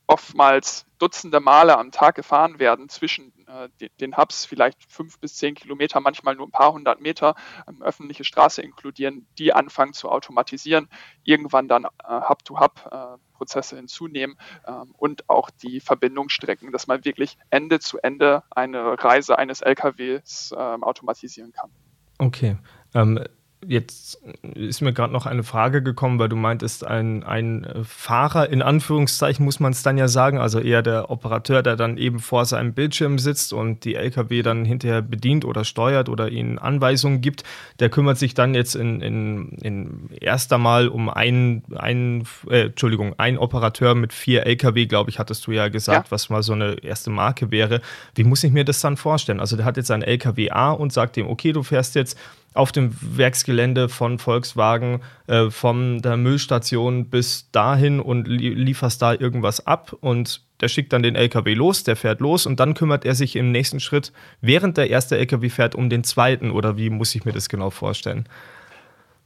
oftmals 0.07 0.85
Dutzende 0.97 1.39
Male 1.39 1.77
am 1.77 1.91
Tag 1.91 2.15
gefahren 2.15 2.57
werden 2.57 2.87
zwischen 2.87 3.33
äh, 3.47 3.69
den, 3.99 4.15
Hubs, 4.15 4.45
vielleicht 4.45 4.89
fünf 4.89 5.19
bis 5.19 5.35
zehn 5.35 5.53
Kilometer, 5.55 5.99
manchmal 5.99 6.35
nur 6.35 6.47
ein 6.47 6.51
paar 6.51 6.71
hundert 6.71 7.01
Meter, 7.01 7.35
ähm, 7.67 7.81
öffentliche 7.81 8.23
Straße 8.23 8.61
inkludieren, 8.61 9.27
die 9.37 9.51
anfangen 9.51 9.93
zu 9.93 10.09
automatisieren, 10.09 10.87
irgendwann 11.23 11.67
dann 11.67 11.85
äh, 11.85 11.87
Hub-to-Hub-Prozesse 12.07 13.75
äh, 13.75 13.79
hinzunehmen 13.79 14.37
ähm, 14.65 14.93
und 14.97 15.29
auch 15.29 15.49
die 15.49 15.81
Verbindungsstrecken, 15.81 16.71
dass 16.71 16.87
man 16.87 17.03
wirklich 17.03 17.37
Ende 17.49 17.79
zu 17.79 17.99
Ende 17.99 18.43
eine 18.51 19.03
Reise 19.03 19.37
eines 19.37 19.61
LKWs 19.61 20.53
ähm, 20.57 20.83
automatisieren 20.83 21.51
kann. 21.51 21.71
Okay. 22.19 22.57
Ähm, 22.93 23.19
Jetzt 23.67 24.19
ist 24.53 24.81
mir 24.81 24.93
gerade 24.93 25.11
noch 25.11 25.25
eine 25.25 25.43
Frage 25.43 25.81
gekommen, 25.81 26.19
weil 26.19 26.29
du 26.29 26.35
meintest, 26.35 26.85
ein, 26.85 27.23
ein 27.23 27.67
Fahrer, 27.83 28.49
in 28.49 28.61
Anführungszeichen 28.61 29.43
muss 29.43 29.59
man 29.59 29.71
es 29.71 29.83
dann 29.83 29.97
ja 29.97 30.07
sagen, 30.07 30.37
also 30.37 30.59
eher 30.59 30.81
der 30.81 31.09
Operateur, 31.09 31.63
der 31.63 31.75
dann 31.75 31.97
eben 31.97 32.19
vor 32.19 32.45
seinem 32.45 32.73
Bildschirm 32.73 33.19
sitzt 33.19 33.53
und 33.53 33.83
die 33.85 33.95
LKW 33.95 34.41
dann 34.41 34.65
hinterher 34.65 35.01
bedient 35.01 35.45
oder 35.45 35.63
steuert 35.63 36.09
oder 36.09 36.29
ihnen 36.29 36.59
Anweisungen 36.59 37.21
gibt, 37.21 37.43
der 37.79 37.89
kümmert 37.89 38.17
sich 38.17 38.33
dann 38.33 38.55
jetzt 38.55 38.75
in, 38.75 39.01
in, 39.01 39.49
in 39.61 40.09
erster 40.21 40.57
Mal 40.57 40.87
um 40.87 41.09
einen, 41.09 41.63
einen 41.75 42.27
äh, 42.49 42.67
Entschuldigung, 42.67 43.15
ein 43.17 43.37
Operateur 43.37 43.95
mit 43.95 44.13
vier 44.13 44.45
LKW, 44.45 44.85
glaube 44.85 45.09
ich, 45.09 45.19
hattest 45.19 45.47
du 45.47 45.51
ja 45.51 45.69
gesagt, 45.69 46.07
ja. 46.07 46.11
was 46.11 46.29
mal 46.29 46.43
so 46.43 46.53
eine 46.53 46.75
erste 46.83 47.09
Marke 47.09 47.51
wäre. 47.51 47.81
Wie 48.13 48.23
muss 48.23 48.43
ich 48.43 48.51
mir 48.51 48.65
das 48.65 48.79
dann 48.81 48.97
vorstellen? 48.97 49.39
Also 49.39 49.55
der 49.55 49.65
hat 49.65 49.77
jetzt 49.77 49.91
ein 49.91 50.01
LKW 50.01 50.51
A 50.51 50.71
und 50.71 50.93
sagt 50.93 51.17
ihm, 51.17 51.27
okay, 51.27 51.51
du 51.51 51.63
fährst 51.63 51.95
jetzt 51.95 52.17
auf 52.55 52.71
dem 52.71 52.95
Werksgelände 53.01 53.89
von 53.89 54.17
Volkswagen, 54.17 55.01
äh, 55.27 55.49
von 55.49 56.01
der 56.01 56.17
Müllstation 56.17 57.09
bis 57.09 57.51
dahin 57.51 57.99
und 57.99 58.27
li 58.27 58.49
lieferst 58.49 59.01
da 59.01 59.13
irgendwas 59.13 59.67
ab 59.67 59.95
und 59.99 60.41
der 60.61 60.69
schickt 60.69 60.93
dann 60.93 61.03
den 61.03 61.15
LKW 61.15 61.53
los, 61.53 61.83
der 61.83 61.95
fährt 61.95 62.21
los 62.21 62.45
und 62.45 62.59
dann 62.59 62.73
kümmert 62.73 63.03
er 63.03 63.13
sich 63.13 63.35
im 63.35 63.51
nächsten 63.51 63.79
Schritt, 63.79 64.13
während 64.39 64.77
der 64.77 64.89
erste 64.89 65.17
LKW 65.17 65.49
fährt, 65.49 65.75
um 65.75 65.89
den 65.89 66.03
zweiten 66.03 66.49
oder 66.49 66.77
wie 66.77 66.89
muss 66.89 67.13
ich 67.13 67.25
mir 67.25 67.33
das 67.33 67.49
genau 67.49 67.69
vorstellen? 67.71 68.27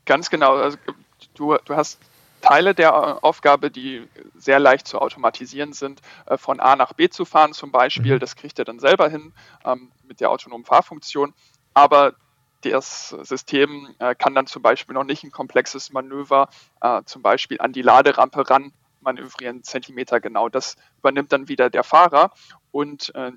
Ganz 0.05 0.31
genau. 0.31 0.55
Also, 0.55 0.77
du, 1.35 1.55
du 1.65 1.75
hast 1.75 1.99
Teile 2.41 2.73
der 2.73 3.23
Aufgabe, 3.23 3.69
die 3.69 4.07
sehr 4.35 4.59
leicht 4.59 4.87
zu 4.87 4.99
automatisieren 4.99 5.73
sind, 5.73 6.01
äh, 6.25 6.37
von 6.37 6.59
A 6.59 6.75
nach 6.75 6.93
B 6.93 7.09
zu 7.09 7.25
fahren 7.25 7.53
zum 7.53 7.71
Beispiel. 7.71 8.15
Mhm. 8.15 8.19
Das 8.19 8.35
kriegt 8.35 8.57
er 8.57 8.65
dann 8.65 8.79
selber 8.79 9.09
hin 9.09 9.33
ähm, 9.65 9.91
mit 10.07 10.19
der 10.19 10.31
autonomen 10.31 10.65
Fahrfunktion. 10.65 11.33
Aber 11.73 12.13
das 12.61 13.09
System 13.09 13.95
äh, 13.99 14.15
kann 14.15 14.35
dann 14.35 14.47
zum 14.47 14.61
Beispiel 14.61 14.93
noch 14.93 15.03
nicht 15.03 15.23
ein 15.23 15.31
komplexes 15.31 15.91
Manöver 15.91 16.49
äh, 16.81 17.01
zum 17.05 17.21
Beispiel 17.21 17.59
an 17.61 17.73
die 17.73 17.81
Laderampe 17.81 18.49
ran 18.49 18.73
manövrieren, 19.01 19.63
Zentimeter 19.63 20.19
genau. 20.19 20.49
Das 20.49 20.75
übernimmt 20.97 21.31
dann 21.31 21.47
wieder 21.47 21.69
der 21.69 21.83
Fahrer 21.83 22.31
und 22.71 23.13
äh, 23.15 23.31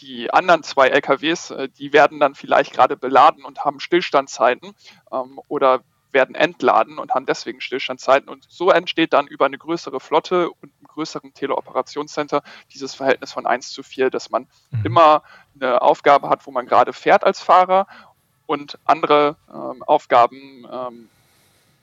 die 0.00 0.32
anderen 0.32 0.62
zwei 0.62 0.88
LKWs, 0.88 1.50
äh, 1.50 1.68
die 1.68 1.92
werden 1.92 2.20
dann 2.20 2.34
vielleicht 2.34 2.72
gerade 2.72 2.96
beladen 2.96 3.44
und 3.44 3.64
haben 3.64 3.80
Stillstandzeiten 3.80 4.74
ähm, 5.12 5.40
oder 5.48 5.82
werden 6.12 6.34
entladen 6.34 6.98
und 6.98 7.14
haben 7.14 7.24
deswegen 7.24 7.60
Stillstandzeiten. 7.60 8.28
Und 8.28 8.44
so 8.48 8.70
entsteht 8.70 9.12
dann 9.14 9.26
über 9.26 9.46
eine 9.46 9.56
größere 9.56 9.98
Flotte 9.98 10.50
und 10.50 10.72
einem 10.78 10.86
größeren 10.88 11.32
Teleoperationscenter 11.32 12.42
dieses 12.72 12.94
Verhältnis 12.94 13.32
von 13.32 13.46
1 13.46 13.70
zu 13.70 13.82
4, 13.82 14.10
dass 14.10 14.28
man 14.28 14.46
mhm. 14.70 14.84
immer 14.84 15.22
eine 15.54 15.80
Aufgabe 15.80 16.28
hat, 16.28 16.46
wo 16.46 16.50
man 16.50 16.66
gerade 16.66 16.92
fährt 16.92 17.24
als 17.24 17.40
Fahrer 17.40 17.86
und 18.52 18.78
andere 18.84 19.36
ähm, 19.52 19.82
Aufgaben 19.82 20.66
ähm, 20.70 21.08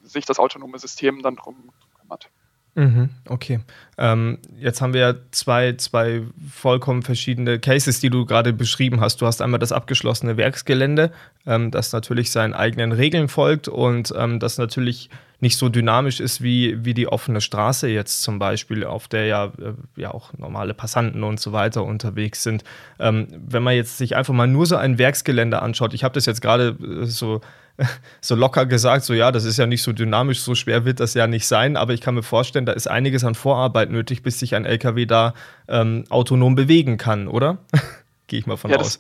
sich 0.04 0.26
das 0.26 0.40
autonome 0.40 0.80
System 0.80 1.22
dann 1.22 1.36
drum 1.36 1.56
kümmert. 2.00 2.30
Mhm, 2.76 3.10
okay. 3.28 3.60
Ähm, 3.98 4.38
jetzt 4.58 4.82
haben 4.82 4.94
wir 4.94 5.02
ja 5.02 5.16
zwei, 5.32 5.74
zwei 5.74 6.24
vollkommen 6.50 7.02
verschiedene 7.02 7.60
Cases, 7.60 8.00
die 8.00 8.10
du 8.10 8.26
gerade 8.26 8.54
beschrieben 8.54 9.02
hast. 9.02 9.22
Du 9.22 9.26
hast 9.26 9.42
einmal 9.42 9.60
das 9.60 9.72
abgeschlossene 9.72 10.38
Werksgelände, 10.38 11.12
ähm, 11.46 11.72
das 11.72 11.92
natürlich 11.92 12.32
seinen 12.32 12.54
eigenen 12.54 12.92
Regeln 12.92 13.28
folgt 13.28 13.68
und 13.68 14.14
ähm, 14.16 14.40
das 14.40 14.58
natürlich 14.58 15.10
nicht 15.42 15.58
so 15.58 15.70
dynamisch 15.70 16.20
ist 16.20 16.42
wie, 16.42 16.84
wie 16.84 16.94
die 16.94 17.08
offene 17.08 17.42
Straße 17.42 17.88
jetzt 17.88 18.22
zum 18.22 18.40
Beispiel, 18.40 18.84
auf 18.84 19.08
der 19.08 19.26
ja, 19.26 19.46
äh, 19.46 19.74
ja 19.96 20.12
auch 20.12 20.34
normale 20.38 20.74
Passanten 20.74 21.24
und 21.24 21.40
so 21.40 21.52
weiter 21.52 21.84
unterwegs 21.84 22.44
sind. 22.44 22.64
Ähm, 23.00 23.28
wenn 23.32 23.64
man 23.64 23.76
jetzt 23.76 23.98
sich 23.98 24.16
einfach 24.16 24.34
mal 24.34 24.48
nur 24.48 24.66
so 24.66 24.76
ein 24.76 24.98
Werksgelände 24.98 25.62
anschaut, 25.62 25.94
ich 25.94 26.04
habe 26.04 26.14
das 26.14 26.26
jetzt 26.26 26.42
gerade 26.42 26.78
äh, 26.82 27.06
so 27.06 27.42
so 28.22 28.36
locker 28.36 28.66
gesagt, 28.66 29.06
so 29.06 29.14
ja, 29.14 29.32
das 29.32 29.46
ist 29.46 29.58
ja 29.58 29.66
nicht 29.66 29.84
so 29.84 29.94
dynamisch, 29.94 30.42
so 30.42 30.56
schwer 30.56 30.86
wird 30.86 31.00
das 31.00 31.14
ja 31.14 31.28
nicht 31.28 31.48
sein, 31.48 31.78
aber 31.78 31.94
ich 31.94 32.02
kann 32.02 32.16
mir 32.16 32.24
vorstellen, 32.24 32.66
da 32.66 32.74
ist 32.74 32.88
einiges 32.88 33.24
an 33.24 33.36
Vorarbeit 33.36 33.90
nötig, 33.90 34.24
bis 34.24 34.40
sich 34.40 34.56
ein 34.56 34.66
LKW 34.66 35.06
da 35.06 35.34
ähm, 35.68 36.04
autonom 36.10 36.56
bewegen 36.56 36.98
kann, 36.98 37.28
oder? 37.28 37.58
Gehe 38.28 38.40
ich 38.40 38.46
mal 38.46 38.58
von 38.58 38.72
ja, 38.72 38.78
aus. 38.78 39.00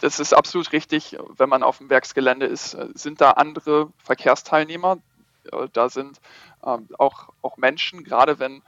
Das, 0.00 0.16
das 0.16 0.20
ist 0.20 0.32
absolut 0.32 0.72
richtig. 0.72 1.16
Wenn 1.36 1.48
man 1.48 1.62
auf 1.62 1.78
dem 1.78 1.88
Werksgelände 1.88 2.46
ist, 2.46 2.74
äh, 2.74 2.88
sind 2.94 3.20
da 3.20 3.32
andere 3.32 3.88
Verkehrsteilnehmer. 3.98 4.98
Äh, 5.52 5.68
da 5.72 5.88
sind 5.88 6.20
ähm, 6.64 6.88
auch, 6.98 7.30
auch 7.42 7.56
Menschen, 7.56 8.04
gerade 8.04 8.38
wenn 8.38 8.62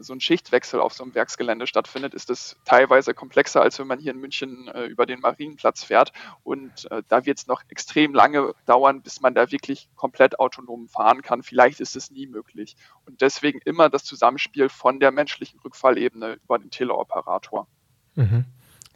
so 0.00 0.12
ein 0.12 0.20
Schichtwechsel 0.20 0.80
auf 0.80 0.92
so 0.92 1.04
einem 1.04 1.14
Werksgelände 1.14 1.66
stattfindet, 1.66 2.14
ist 2.14 2.30
es 2.30 2.56
teilweise 2.64 3.14
komplexer, 3.14 3.62
als 3.62 3.78
wenn 3.78 3.86
man 3.86 3.98
hier 3.98 4.12
in 4.12 4.20
München 4.20 4.68
äh, 4.68 4.84
über 4.84 5.06
den 5.06 5.20
Marienplatz 5.20 5.84
fährt. 5.84 6.12
Und 6.42 6.90
äh, 6.90 7.02
da 7.08 7.26
wird 7.26 7.38
es 7.38 7.46
noch 7.46 7.62
extrem 7.68 8.14
lange 8.14 8.54
dauern, 8.66 9.02
bis 9.02 9.20
man 9.20 9.34
da 9.34 9.50
wirklich 9.50 9.88
komplett 9.96 10.38
autonom 10.38 10.88
fahren 10.88 11.22
kann. 11.22 11.42
Vielleicht 11.42 11.80
ist 11.80 11.96
es 11.96 12.10
nie 12.10 12.26
möglich. 12.26 12.76
Und 13.06 13.20
deswegen 13.20 13.60
immer 13.64 13.88
das 13.88 14.04
Zusammenspiel 14.04 14.68
von 14.68 15.00
der 15.00 15.12
menschlichen 15.12 15.60
Rückfallebene 15.60 16.38
über 16.44 16.58
den 16.58 16.70
Teleoperator. 16.70 17.66
Mhm. 18.14 18.44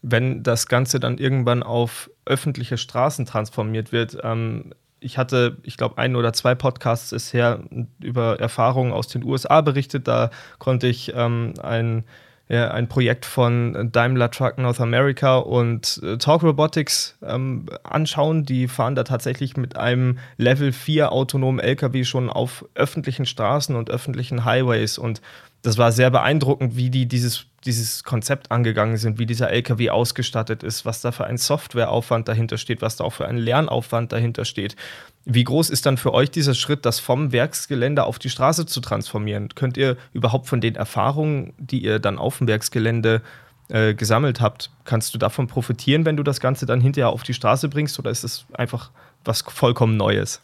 Wenn 0.03 0.43
das 0.43 0.67
Ganze 0.67 1.01
dann 1.01 1.19
irgendwann 1.19 1.63
auf 1.63 2.11
öffentliche 2.27 2.79
Straßen 2.79 3.27
transformiert 3.27 3.93
wird, 3.93 4.19
ähm, 4.23 4.73
ich 5.01 5.19
hatte, 5.19 5.59
ich 5.63 5.77
glaube, 5.77 5.99
ein 5.99 6.17
oder 6.17 6.33
zwei 6.33 6.55
Podcasts 6.55 7.11
bisher 7.11 7.61
über 8.03 8.41
Erfahrungen 8.41 8.93
aus 8.93 9.09
den 9.09 9.25
USA 9.25 9.61
berichtet. 9.61 10.09
Da 10.09 10.31
konnte 10.59 10.87
ich 10.87 11.13
ähm, 11.15 11.55
ein, 11.63 12.05
ja, 12.49 12.71
ein 12.71 12.89
Projekt 12.89 13.27
von 13.27 13.91
Daimler 13.93 14.31
Truck 14.31 14.59
North 14.59 14.81
America 14.81 15.37
und 15.37 16.01
äh, 16.03 16.17
Talk 16.17 16.43
Robotics 16.43 17.19
ähm, 17.23 17.67
anschauen. 17.83 18.45
Die 18.45 18.69
fahren 18.69 18.95
da 18.95 19.05
tatsächlich 19.05 19.57
mit 19.57 19.77
einem 19.77 20.19
Level 20.39 20.73
4 20.73 21.13
autonomen 21.13 21.61
LKW 21.61 22.05
schon 22.05 22.31
auf 22.31 22.65
öffentlichen 22.75 23.27
Straßen 23.27 23.77
und 23.77 23.91
öffentlichen 23.91 24.45
Highways. 24.45 24.97
Und 24.97 25.21
das 25.67 25.79
war 25.79 25.91
sehr 25.91 26.11
beeindruckend, 26.11 26.77
wie 26.77 26.91
die 26.91 27.07
dieses, 27.07 27.47
dieses 27.65 28.05
Konzept 28.05 28.53
angegangen 28.53 28.99
sind, 28.99 29.19
wie 29.19 29.27
dieser 29.27 29.51
LKW 29.51 29.91
ausgestattet 29.91 30.63
ist, 30.63 30.85
was 30.85 31.01
da 31.01 31.11
für 31.11 31.25
ein 31.25 31.39
Softwareaufwand 31.39 32.29
dahinter 32.29 32.57
steht, 32.57 32.83
was 32.83 32.95
da 32.95 33.03
auch 33.03 33.13
für 33.13 33.27
ein 33.27 33.37
Lernaufwand 33.37 34.13
dahinter 34.13 34.45
steht. 34.45 34.77
Wie 35.25 35.43
groß 35.43 35.71
ist 35.71 35.85
dann 35.85 35.97
für 35.97 36.15
euch 36.15 36.31
dieser 36.31 36.55
Schritt, 36.55 36.87
das 36.87 37.01
vom 37.01 37.33
Werksgelände 37.33 38.05
auf 38.05 38.21
die 38.21 38.31
Straße 38.31 38.67
zu 38.67 38.81
transformieren? 38.81 39.49
Könnt 39.57 39.77
ihr 39.77 39.97
überhaupt 40.13 40.47
von 40.47 40.61
den 40.61 40.77
Erfahrungen, 40.77 41.53
die 41.59 41.83
ihr 41.83 41.99
dann 41.99 42.17
auf 42.17 42.39
dem 42.39 42.47
Werksgelände 42.47 43.23
äh, 43.69 43.95
gesammelt 43.95 44.41
habt, 44.41 44.71
kannst 44.85 45.15
du 45.15 45.19
davon 45.19 45.49
profitieren, 45.49 46.05
wenn 46.05 46.17
du 46.17 46.23
das 46.23 46.39
Ganze 46.39 46.67
dann 46.67 46.81
hinterher 46.81 47.09
auf 47.09 47.25
die 47.25 47.35
Straße 47.35 47.69
bringst 47.69 47.99
oder 47.99 48.13
ist 48.13 48.23
es 48.23 48.47
einfach 48.53 48.93
was 49.25 49.43
vollkommen 49.43 49.97
Neues? 49.97 50.41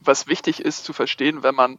Was 0.00 0.26
wichtig 0.26 0.60
ist 0.60 0.84
zu 0.84 0.92
verstehen, 0.92 1.42
wenn 1.42 1.54
man 1.54 1.78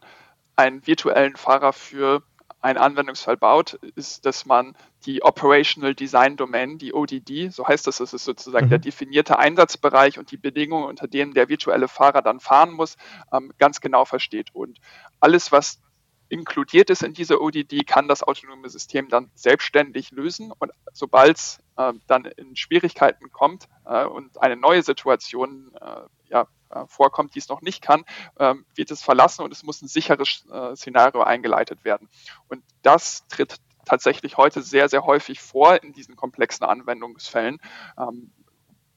einen 0.56 0.86
virtuellen 0.86 1.36
Fahrer 1.36 1.72
für 1.72 2.22
einen 2.62 2.78
Anwendungsfall 2.78 3.36
baut, 3.36 3.74
ist, 3.96 4.24
dass 4.24 4.46
man 4.46 4.76
die 5.04 5.22
Operational 5.22 5.94
Design 5.94 6.36
Domain, 6.36 6.78
die 6.78 6.94
ODD, 6.94 7.52
so 7.52 7.66
heißt 7.66 7.88
das, 7.88 7.98
das 7.98 8.14
ist 8.14 8.24
sozusagen 8.24 8.66
mhm. 8.66 8.70
der 8.70 8.78
definierte 8.78 9.38
Einsatzbereich 9.38 10.18
und 10.18 10.30
die 10.30 10.36
Bedingungen, 10.36 10.84
unter 10.84 11.08
denen 11.08 11.34
der 11.34 11.48
virtuelle 11.48 11.88
Fahrer 11.88 12.22
dann 12.22 12.38
fahren 12.38 12.70
muss, 12.70 12.96
ähm, 13.32 13.52
ganz 13.58 13.80
genau 13.80 14.04
versteht. 14.04 14.54
Und 14.54 14.78
alles, 15.18 15.50
was 15.50 15.80
inkludiert 16.28 16.88
ist 16.88 17.02
in 17.02 17.12
dieser 17.12 17.40
ODD, 17.40 17.84
kann 17.84 18.08
das 18.08 18.22
autonome 18.22 18.68
System 18.70 19.08
dann 19.08 19.30
selbstständig 19.34 20.12
lösen. 20.12 20.52
Und 20.56 20.72
sobald 20.92 21.36
es 21.36 21.58
äh, 21.76 21.92
dann 22.06 22.24
in 22.24 22.54
Schwierigkeiten 22.56 23.30
kommt 23.32 23.68
äh, 23.84 24.04
und 24.04 24.40
eine 24.40 24.56
neue 24.56 24.82
Situation 24.82 25.72
äh, 25.80 26.02
ja, 26.30 26.46
äh, 26.72 26.86
vorkommt, 26.86 27.34
die 27.34 27.38
es 27.38 27.48
noch 27.48 27.62
nicht 27.62 27.82
kann, 27.82 28.04
ähm, 28.38 28.64
wird 28.74 28.90
es 28.90 29.02
verlassen 29.02 29.42
und 29.42 29.52
es 29.52 29.62
muss 29.62 29.82
ein 29.82 29.88
sicheres 29.88 30.46
äh, 30.50 30.76
Szenario 30.76 31.22
eingeleitet 31.22 31.84
werden. 31.84 32.08
Und 32.48 32.62
das 32.82 33.26
tritt 33.28 33.56
tatsächlich 33.84 34.36
heute 34.36 34.62
sehr, 34.62 34.88
sehr 34.88 35.04
häufig 35.04 35.40
vor 35.40 35.82
in 35.82 35.92
diesen 35.92 36.16
komplexen 36.16 36.64
Anwendungsfällen. 36.64 37.58
Ähm, 37.98 38.32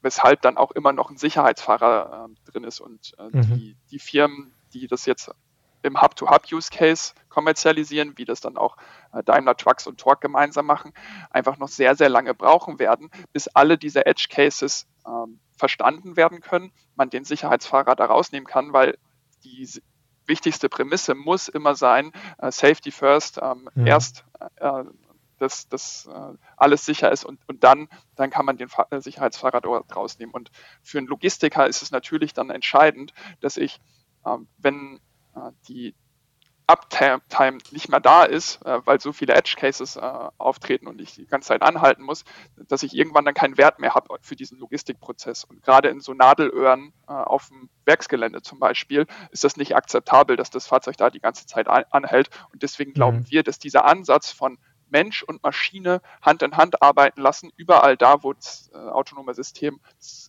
weshalb 0.06 0.42
dann 0.44 0.56
auch 0.56 0.70
immer 0.72 0.94
noch 0.94 1.10
ein 1.10 1.18
Sicherheitsfahrer 1.18 2.30
äh, 2.30 2.52
drin 2.52 2.64
ist. 2.64 2.80
Und 2.80 3.14
äh, 3.18 3.36
mhm. 3.36 3.58
die, 3.58 3.76
die 3.90 4.00
Firmen, 4.00 4.54
die 4.72 4.88
das 4.88 5.08
jetzt 5.08 5.32
im 5.86 6.02
Hub-to-Hub-Use-Case 6.02 7.14
kommerzialisieren, 7.30 8.18
wie 8.18 8.26
das 8.26 8.42
dann 8.42 8.58
auch 8.58 8.78
äh, 9.14 9.24
Daimler 9.24 9.56
Trucks 9.56 9.88
und 9.88 10.00
Torque 10.00 10.22
gemeinsam 10.22 10.66
machen, 10.66 10.94
einfach 11.30 11.58
noch 11.58 11.68
sehr, 11.68 11.96
sehr 11.96 12.10
lange 12.10 12.34
brauchen 12.34 12.80
werden, 12.80 13.10
bis 13.34 13.48
alle 13.48 13.78
diese 13.78 14.06
Edge-Cases 14.06 14.88
ähm, 15.08 15.40
verstanden 15.58 16.18
werden 16.18 16.42
können, 16.42 16.72
man 16.96 17.10
den 17.10 17.24
Sicherheitsfahrer 17.24 17.96
da 17.96 18.06
rausnehmen 18.06 18.48
kann, 18.48 18.74
weil 18.74 18.98
die 19.44 19.70
wichtigste 20.26 20.70
Prämisse 20.70 21.14
muss 21.14 21.48
immer 21.48 21.76
sein, 21.76 22.12
äh, 22.40 22.52
Safety 22.52 22.92
First, 22.92 23.40
ähm, 23.42 23.70
ja. 23.76 23.86
erst 23.86 24.26
äh, 24.58 24.84
dass, 25.38 25.68
dass 25.68 26.08
äh, 26.08 26.38
alles 26.58 26.86
sicher 26.86 27.12
ist 27.12 27.26
und, 27.26 27.40
und 27.48 27.64
dann, 27.64 27.90
dann 28.16 28.30
kann 28.30 28.46
man 28.46 28.58
den 28.58 28.70
Fahr 28.70 28.88
äh, 28.92 29.02
Sicherheitsfahrer 29.02 29.62
dort 29.62 29.96
rausnehmen. 29.96 30.34
Und 30.34 30.50
für 30.82 30.98
einen 30.98 31.08
Logistiker 31.08 31.68
ist 31.68 31.82
es 31.82 31.92
natürlich 31.92 32.34
dann 32.34 32.50
entscheidend, 32.50 33.14
dass 33.42 33.58
ich, 33.58 33.80
äh, 34.26 34.38
wenn 34.58 35.00
die 35.68 35.96
Uptime 36.68 37.60
nicht 37.72 37.90
mehr 37.90 38.00
da 38.00 38.24
ist, 38.24 38.66
äh, 38.66 38.80
weil 38.86 39.00
so 39.00 39.14
viele 39.14 39.34
Edge 39.34 39.56
Cases 39.58 39.98
äh, 39.98 40.30
auftreten 40.38 40.88
und 40.88 41.00
ich 41.00 41.14
die 41.14 41.28
ganze 41.28 41.50
Zeit 41.50 41.62
anhalten 41.62 42.04
muss, 42.04 42.24
dass 42.68 42.82
ich 42.82 42.96
irgendwann 42.96 43.26
dann 43.26 43.36
keinen 43.36 43.58
Wert 43.58 43.80
mehr 43.80 43.94
habe 43.94 44.08
für 44.22 44.36
diesen 44.36 44.58
Logistikprozess. 44.58 45.44
Und 45.44 45.62
gerade 45.62 45.90
in 45.90 46.00
so 46.00 46.14
Nadelöhren 46.14 46.92
äh, 47.08 47.14
auf 47.14 47.50
dem 47.50 47.70
Werksgelände 47.86 48.42
zum 48.42 48.60
Beispiel 48.60 49.06
ist 49.32 49.44
das 49.44 49.58
nicht 49.58 49.76
akzeptabel, 49.76 50.38
dass 50.38 50.50
das 50.50 50.66
Fahrzeug 50.66 50.98
da 50.98 51.10
die 51.12 51.20
ganze 51.20 51.46
Zeit 51.46 51.68
anhält. 51.68 52.30
Und 52.52 52.64
deswegen 52.64 52.94
glauben 52.94 53.18
mhm. 53.18 53.30
wir, 53.30 53.44
dass 53.44 53.60
dieser 53.60 53.86
Ansatz 53.86 54.32
von 54.32 54.58
Mensch 54.90 55.24
und 55.24 55.44
Maschine 55.44 56.02
Hand 56.22 56.42
in 56.42 56.58
Hand 56.58 56.82
arbeiten 56.82 57.22
lassen, 57.22 57.52
überall 57.56 57.98
da, 57.98 58.24
wo 58.24 58.34
das 58.34 58.70
äh, 58.74 58.78
autonome 58.78 59.34
System 59.34 59.80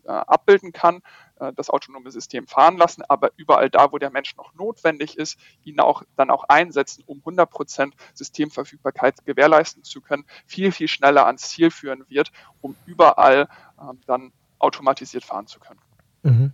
äh, 0.05 0.11
abbilden 0.11 0.73
kann, 0.73 1.03
äh, 1.39 1.53
das 1.55 1.71
autonome 1.71 2.11
System 2.11 2.47
fahren 2.47 2.77
lassen, 2.77 3.03
aber 3.09 3.31
überall 3.37 3.71
da, 3.71 3.93
wo 3.93 3.99
der 3.99 4.11
Mensch 4.11 4.37
noch 4.37 4.55
notwendig 4.55 5.19
ist, 5.19 5.39
ihn 5.65 5.81
auch 5.81 6.03
dann 6.17 6.31
auch 6.31 6.45
einsetzen, 6.45 7.05
um 7.07 7.21
100% 7.21 7.93
Systemverfügbarkeit 8.15 9.25
gewährleisten 9.25 9.85
zu 9.85 10.01
können, 10.01 10.25
viel, 10.47 10.73
viel 10.73 10.89
schneller 10.89 11.27
ans 11.27 11.49
Ziel 11.51 11.71
führen 11.71 12.05
wird, 12.09 12.33
um 12.61 12.77
überall 12.87 13.49
ähm, 13.81 14.01
dann 14.07 14.33
automatisiert 14.59 15.25
fahren 15.25 15.47
zu 15.47 15.61
können. 15.61 15.81
Mhm. 16.23 16.53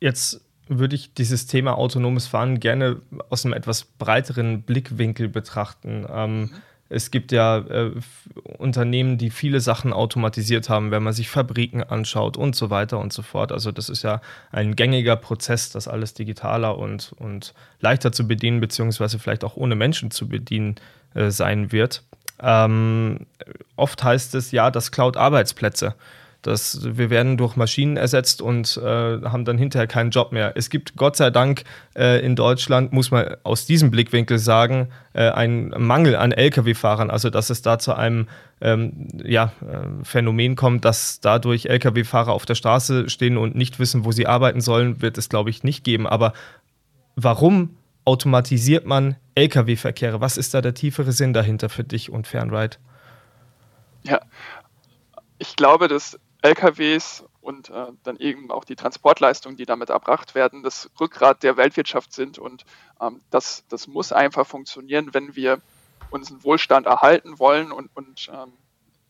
Jetzt 0.00 0.44
würde 0.66 0.96
ich 0.96 1.14
dieses 1.14 1.46
Thema 1.46 1.76
autonomes 1.76 2.26
Fahren 2.26 2.58
gerne 2.58 3.02
aus 3.30 3.44
einem 3.44 3.54
etwas 3.54 3.84
breiteren 3.84 4.62
Blickwinkel 4.62 5.28
betrachten. 5.28 6.06
Ähm, 6.08 6.40
mhm 6.40 6.62
es 6.88 7.10
gibt 7.10 7.32
ja 7.32 7.58
äh, 7.58 7.92
Unternehmen, 8.58 9.18
die 9.18 9.30
viele 9.30 9.60
Sachen 9.60 9.92
automatisiert 9.92 10.68
haben, 10.68 10.90
wenn 10.90 11.02
man 11.02 11.12
sich 11.12 11.28
Fabriken 11.28 11.82
anschaut 11.82 12.36
und 12.36 12.54
so 12.54 12.70
weiter 12.70 12.98
und 12.98 13.12
so 13.12 13.22
fort. 13.22 13.52
Also 13.52 13.72
das 13.72 13.88
ist 13.88 14.02
ja 14.02 14.20
ein 14.52 14.76
gängiger 14.76 15.16
Prozess, 15.16 15.70
das 15.70 15.88
alles 15.88 16.14
digitaler 16.14 16.78
und, 16.78 17.14
und 17.18 17.54
leichter 17.80 18.12
zu 18.12 18.28
bedienen, 18.28 18.60
beziehungsweise 18.60 19.18
vielleicht 19.18 19.44
auch 19.44 19.56
ohne 19.56 19.74
Menschen 19.74 20.10
zu 20.10 20.28
bedienen 20.28 20.76
äh, 21.14 21.30
sein 21.30 21.72
wird. 21.72 22.02
Ähm, 22.40 23.26
oft 23.76 24.02
heißt 24.04 24.34
es 24.34 24.50
ja, 24.50 24.70
das 24.70 24.92
klaut 24.92 25.16
Arbeitsplätze. 25.16 25.94
Das, 26.46 26.80
wir 26.82 27.08
werden 27.08 27.38
durch 27.38 27.56
Maschinen 27.56 27.96
ersetzt 27.96 28.42
und 28.42 28.76
äh, 28.76 28.82
haben 28.82 29.46
dann 29.46 29.56
hinterher 29.56 29.86
keinen 29.86 30.10
Job 30.10 30.30
mehr. 30.30 30.52
Es 30.56 30.68
gibt 30.68 30.94
Gott 30.94 31.16
sei 31.16 31.30
Dank 31.30 31.64
äh, 31.96 32.24
in 32.24 32.36
Deutschland, 32.36 32.92
muss 32.92 33.10
man 33.10 33.36
aus 33.44 33.64
diesem 33.64 33.90
Blickwinkel 33.90 34.38
sagen, 34.38 34.88
äh, 35.14 35.30
einen 35.30 35.70
Mangel 35.78 36.16
an 36.16 36.32
Lkw-Fahrern. 36.32 37.10
Also 37.10 37.30
dass 37.30 37.48
es 37.48 37.62
da 37.62 37.78
zu 37.78 37.94
einem 37.94 38.28
ähm, 38.60 39.08
ja, 39.24 39.52
äh, 39.62 40.04
Phänomen 40.04 40.54
kommt, 40.54 40.84
dass 40.84 41.20
dadurch 41.20 41.64
Lkw-Fahrer 41.66 42.32
auf 42.32 42.44
der 42.44 42.56
Straße 42.56 43.08
stehen 43.08 43.38
und 43.38 43.54
nicht 43.54 43.78
wissen, 43.78 44.04
wo 44.04 44.12
sie 44.12 44.26
arbeiten 44.26 44.60
sollen, 44.60 45.00
wird 45.00 45.16
es, 45.16 45.30
glaube 45.30 45.48
ich, 45.48 45.64
nicht 45.64 45.82
geben. 45.82 46.06
Aber 46.06 46.34
warum 47.16 47.76
automatisiert 48.04 48.84
man 48.84 49.16
Lkw-Verkehre? 49.34 50.20
Was 50.20 50.36
ist 50.36 50.52
da 50.52 50.60
der 50.60 50.74
tiefere 50.74 51.12
Sinn 51.12 51.32
dahinter 51.32 51.70
für 51.70 51.84
dich 51.84 52.10
und 52.10 52.26
Fernride? 52.26 52.76
Ja, 54.02 54.20
ich 55.38 55.56
glaube, 55.56 55.88
dass 55.88 56.18
LKWs 56.44 57.24
und 57.40 57.70
äh, 57.70 57.86
dann 58.02 58.18
eben 58.18 58.50
auch 58.50 58.64
die 58.64 58.76
Transportleistungen, 58.76 59.56
die 59.56 59.64
damit 59.64 59.88
erbracht 59.88 60.34
werden, 60.34 60.62
das 60.62 60.90
Rückgrat 61.00 61.42
der 61.42 61.56
Weltwirtschaft 61.56 62.12
sind. 62.12 62.38
Und 62.38 62.66
ähm, 63.00 63.22
das, 63.30 63.64
das 63.68 63.86
muss 63.86 64.12
einfach 64.12 64.46
funktionieren, 64.46 65.14
wenn 65.14 65.36
wir 65.36 65.60
unseren 66.10 66.44
Wohlstand 66.44 66.86
erhalten 66.86 67.38
wollen 67.38 67.72
und, 67.72 67.90
und 67.94 68.30
ähm, 68.30 68.52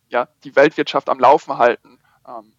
ja, 0.08 0.28
die 0.44 0.54
Weltwirtschaft 0.54 1.08
am 1.08 1.18
Laufen 1.18 1.58
halten 1.58 1.98
ähm, 2.26 2.52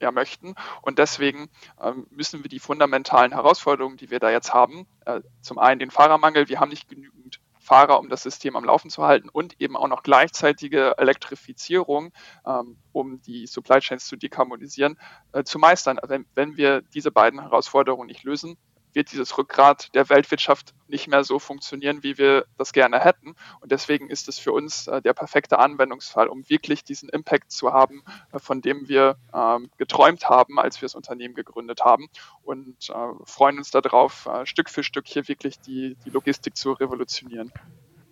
ja, 0.00 0.12
möchten. 0.12 0.54
Und 0.82 1.00
deswegen 1.00 1.50
ähm, 1.80 2.06
müssen 2.10 2.44
wir 2.44 2.48
die 2.48 2.60
fundamentalen 2.60 3.32
Herausforderungen, 3.32 3.96
die 3.96 4.10
wir 4.10 4.20
da 4.20 4.30
jetzt 4.30 4.54
haben, 4.54 4.86
äh, 5.06 5.22
zum 5.40 5.58
einen 5.58 5.80
den 5.80 5.90
Fahrermangel, 5.90 6.48
wir 6.48 6.60
haben 6.60 6.70
nicht 6.70 6.88
genügend 6.88 7.40
Fahrer, 7.62 8.00
um 8.00 8.08
das 8.08 8.22
System 8.22 8.56
am 8.56 8.64
Laufen 8.64 8.90
zu 8.90 9.04
halten 9.04 9.28
und 9.28 9.60
eben 9.60 9.76
auch 9.76 9.86
noch 9.86 10.02
gleichzeitige 10.02 10.98
Elektrifizierung, 10.98 12.12
ähm, 12.44 12.76
um 12.90 13.22
die 13.22 13.46
Supply 13.46 13.78
Chains 13.78 14.06
zu 14.06 14.16
dekarbonisieren, 14.16 14.98
äh, 15.32 15.44
zu 15.44 15.58
meistern. 15.58 15.98
Wenn, 16.06 16.26
wenn 16.34 16.56
wir 16.56 16.82
diese 16.82 17.12
beiden 17.12 17.40
Herausforderungen 17.40 18.08
nicht 18.08 18.24
lösen, 18.24 18.58
wird 18.92 19.12
dieses 19.12 19.36
Rückgrat 19.38 19.94
der 19.94 20.08
Weltwirtschaft 20.08 20.74
nicht 20.88 21.08
mehr 21.08 21.24
so 21.24 21.38
funktionieren, 21.38 22.02
wie 22.02 22.18
wir 22.18 22.44
das 22.58 22.72
gerne 22.72 23.00
hätten. 23.00 23.34
Und 23.60 23.72
deswegen 23.72 24.10
ist 24.10 24.28
es 24.28 24.38
für 24.38 24.52
uns 24.52 24.86
äh, 24.86 25.00
der 25.00 25.14
perfekte 25.14 25.58
Anwendungsfall, 25.58 26.28
um 26.28 26.48
wirklich 26.48 26.84
diesen 26.84 27.08
Impact 27.08 27.50
zu 27.50 27.72
haben, 27.72 28.02
äh, 28.32 28.38
von 28.38 28.60
dem 28.60 28.88
wir 28.88 29.16
ähm, 29.34 29.70
geträumt 29.78 30.28
haben, 30.28 30.58
als 30.58 30.80
wir 30.80 30.86
das 30.86 30.94
Unternehmen 30.94 31.34
gegründet 31.34 31.84
haben. 31.84 32.08
Und 32.42 32.90
äh, 32.90 32.94
freuen 33.24 33.58
uns 33.58 33.70
darauf, 33.70 34.26
äh, 34.26 34.46
Stück 34.46 34.68
für 34.68 34.82
Stück 34.82 35.06
hier 35.06 35.26
wirklich 35.28 35.60
die, 35.60 35.96
die 36.04 36.10
Logistik 36.10 36.56
zu 36.56 36.72
revolutionieren. 36.72 37.52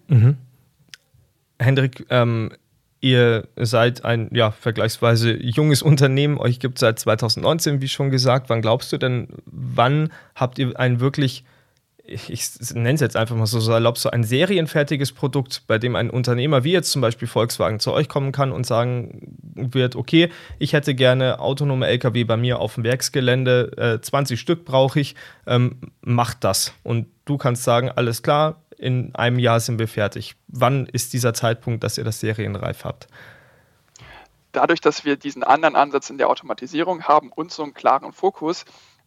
Mhm. 0.09 0.39
Hendrik, 1.59 2.07
ähm, 2.09 2.57
Ihr 3.01 3.49
seid 3.57 4.05
ein 4.05 4.29
ja, 4.33 4.51
vergleichsweise 4.51 5.35
junges 5.43 5.81
Unternehmen, 5.81 6.37
euch 6.37 6.61
gibt 6.61 6.77
es 6.77 6.81
seit 6.81 6.99
2019, 6.99 7.81
wie 7.81 7.89
schon 7.89 8.11
gesagt. 8.11 8.51
Wann 8.51 8.61
glaubst 8.61 8.93
du 8.93 8.99
denn, 8.99 9.29
wann 9.47 10.13
habt 10.35 10.59
ihr 10.59 10.79
ein 10.79 11.01
wirklich, 11.01 11.45
ich, 12.05 12.51
nenne 12.75 12.93
es 12.93 13.01
jetzt 13.01 13.17
einfach 13.17 13.37
mal 13.37 13.47
so 13.47 13.59
salopp, 13.59 13.97
so 13.97 14.11
ein 14.11 14.23
serienfertiges 14.23 15.13
Produkt, 15.13 15.63
bei 15.67 15.79
dem 15.79 15.97
ein 15.97 16.11
Unternehmer 16.11 16.63
wie 16.63 16.73
jetzt 16.73 16.93
zum 16.93 17.01
Beispiel 17.01 17.27
Volkswagen 17.27 17.81
zu 17.81 17.93
euch 17.93 18.09
kommen 18.09 18.33
kann 18.33 18.53
und 18.53 18.67
sagen 18.67 19.35
wird, 19.55 19.97
okay, 19.97 20.29
ich 20.59 20.75
hätte 20.75 20.95
gerne 20.95 21.41
autonome 21.41 21.87
Lkw 21.87 22.25
bei 22.25 22.37
mir 22.37 22.59
auf 22.59 22.75
dem 22.75 22.85
Werksgelände, 22.85 23.73
äh, 23.79 24.01
20 24.03 24.39
Stück 24.39 24.67
brauche 24.67 25.01
ich, 25.01 25.15
ähm, 25.47 25.79
macht 26.03 26.45
das. 26.45 26.75
Und 26.83 27.07
du 27.25 27.39
kannst 27.39 27.65
sagen, 27.65 27.91
alles 27.91 28.23
klar, 28.23 28.61
in 28.81 29.15
einem 29.15 29.39
Jahr 29.39 29.61
sind 29.61 29.79
wir 29.79 29.89
fertig. 29.89 30.37
Wann 30.49 30.87
ist 30.87 31.13
dieser 31.13 31.35
Zeitpunkt, 31.35 31.85
dass 31.85 31.99
ihr 31.99 32.05
das 32.05 32.21
serienreif 32.21 32.85
habt? 32.85 33.09
Dadurch, 34.53 34.81
dass 34.81 35.05
wir 35.05 35.17
diesen 35.17 35.45
anderen 35.45 35.77
Ansatz 35.77 36.09
in 36.09 36.17
der 36.17 36.31
Automatisierung 36.31 37.05
haben 37.05 37.31
und 37.31 37.53
so 37.53 37.63
einen 37.63 37.75
klaren 37.75 38.13
Fokus, 38.13 38.65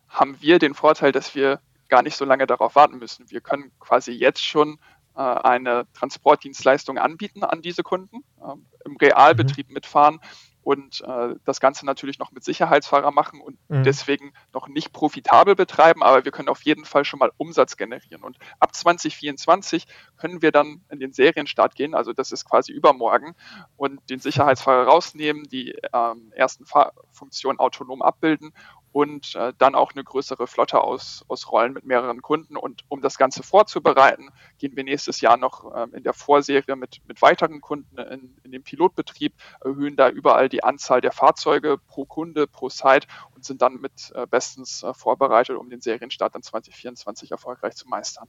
haben 0.07 0.37
wir 0.39 0.59
den 0.59 0.75
Vorteil, 0.75 1.11
dass 1.11 1.33
wir 1.33 1.59
gar 1.89 2.03
nicht 2.03 2.15
so 2.15 2.23
lange 2.23 2.45
darauf 2.45 2.75
warten 2.75 2.99
müssen. 2.99 3.29
Wir 3.31 3.41
können 3.41 3.71
quasi 3.79 4.11
jetzt 4.11 4.43
schon 4.43 4.77
äh, 5.15 5.21
eine 5.21 5.85
Transportdienstleistung 5.95 6.99
anbieten 6.99 7.43
an 7.43 7.63
diese 7.63 7.81
Kunden, 7.81 8.17
äh, 8.41 8.53
im 8.85 8.95
Realbetrieb 8.97 9.69
mhm. 9.69 9.73
mitfahren 9.73 10.19
und 10.63 11.01
äh, 11.01 11.35
das 11.45 11.59
Ganze 11.59 11.85
natürlich 11.85 12.19
noch 12.19 12.31
mit 12.31 12.43
Sicherheitsfahrer 12.43 13.11
machen 13.11 13.41
und 13.41 13.57
mhm. 13.69 13.83
deswegen 13.83 14.33
noch 14.53 14.67
nicht 14.67 14.93
profitabel 14.93 15.55
betreiben, 15.55 16.03
aber 16.03 16.25
wir 16.25 16.31
können 16.31 16.49
auf 16.49 16.61
jeden 16.63 16.85
Fall 16.85 17.05
schon 17.05 17.19
mal 17.19 17.31
Umsatz 17.37 17.77
generieren. 17.77 18.23
Und 18.23 18.37
ab 18.59 18.73
2024 18.73 19.85
können 20.17 20.41
wir 20.41 20.51
dann 20.51 20.81
in 20.89 20.99
den 20.99 21.13
Serienstart 21.13 21.75
gehen, 21.75 21.93
also 21.93 22.13
das 22.13 22.31
ist 22.31 22.45
quasi 22.45 22.71
übermorgen, 22.71 23.35
und 23.75 24.09
den 24.09 24.19
Sicherheitsfahrer 24.19 24.85
rausnehmen, 24.87 25.43
die 25.43 25.75
ähm, 25.93 26.31
ersten 26.35 26.65
Fahrfunktionen 26.65 27.59
autonom 27.59 28.01
abbilden 28.01 28.53
und 28.93 29.33
äh, 29.33 29.53
dann 29.57 29.73
auch 29.73 29.93
eine 29.93 30.03
größere 30.03 30.45
Flotte 30.45 30.81
aus, 30.81 31.25
ausrollen 31.27 31.73
mit 31.73 31.83
mehreren 31.83 32.21
Kunden. 32.21 32.55
Und 32.55 32.83
um 32.89 33.01
das 33.01 33.17
Ganze 33.17 33.41
vorzubereiten, 33.41 34.29
gehen 34.59 34.75
wir 34.75 34.83
nächstes 34.83 35.19
Jahr 35.19 35.35
noch 35.35 35.75
ähm, 35.75 35.95
in 35.95 36.03
der 36.03 36.13
Vorserie 36.13 36.75
mit, 36.75 37.01
mit 37.07 37.19
weiteren 37.23 37.59
Kunden 37.59 37.97
in, 37.97 38.37
in 38.43 38.51
den 38.51 38.63
Pilotbetrieb, 38.63 39.33
erhöhen 39.61 39.95
da 39.95 40.09
überall 40.09 40.47
die 40.47 40.63
Anzahl 40.63 41.01
der 41.01 41.11
Fahrzeuge 41.11 41.79
pro 41.87 42.05
Kunde, 42.05 42.45
pro 42.45 42.69
Site 42.69 43.07
und 43.35 43.43
sind 43.43 43.63
dann 43.63 43.81
mit 43.81 44.11
äh, 44.13 44.27
bestens 44.27 44.83
äh, 44.83 44.93
vorbereitet, 44.93 45.57
um 45.57 45.71
den 45.71 45.81
Serienstart 45.81 46.35
dann 46.35 46.43
2024 46.43 47.31
erfolgreich 47.31 47.73
zu 47.73 47.87
meistern. 47.89 48.27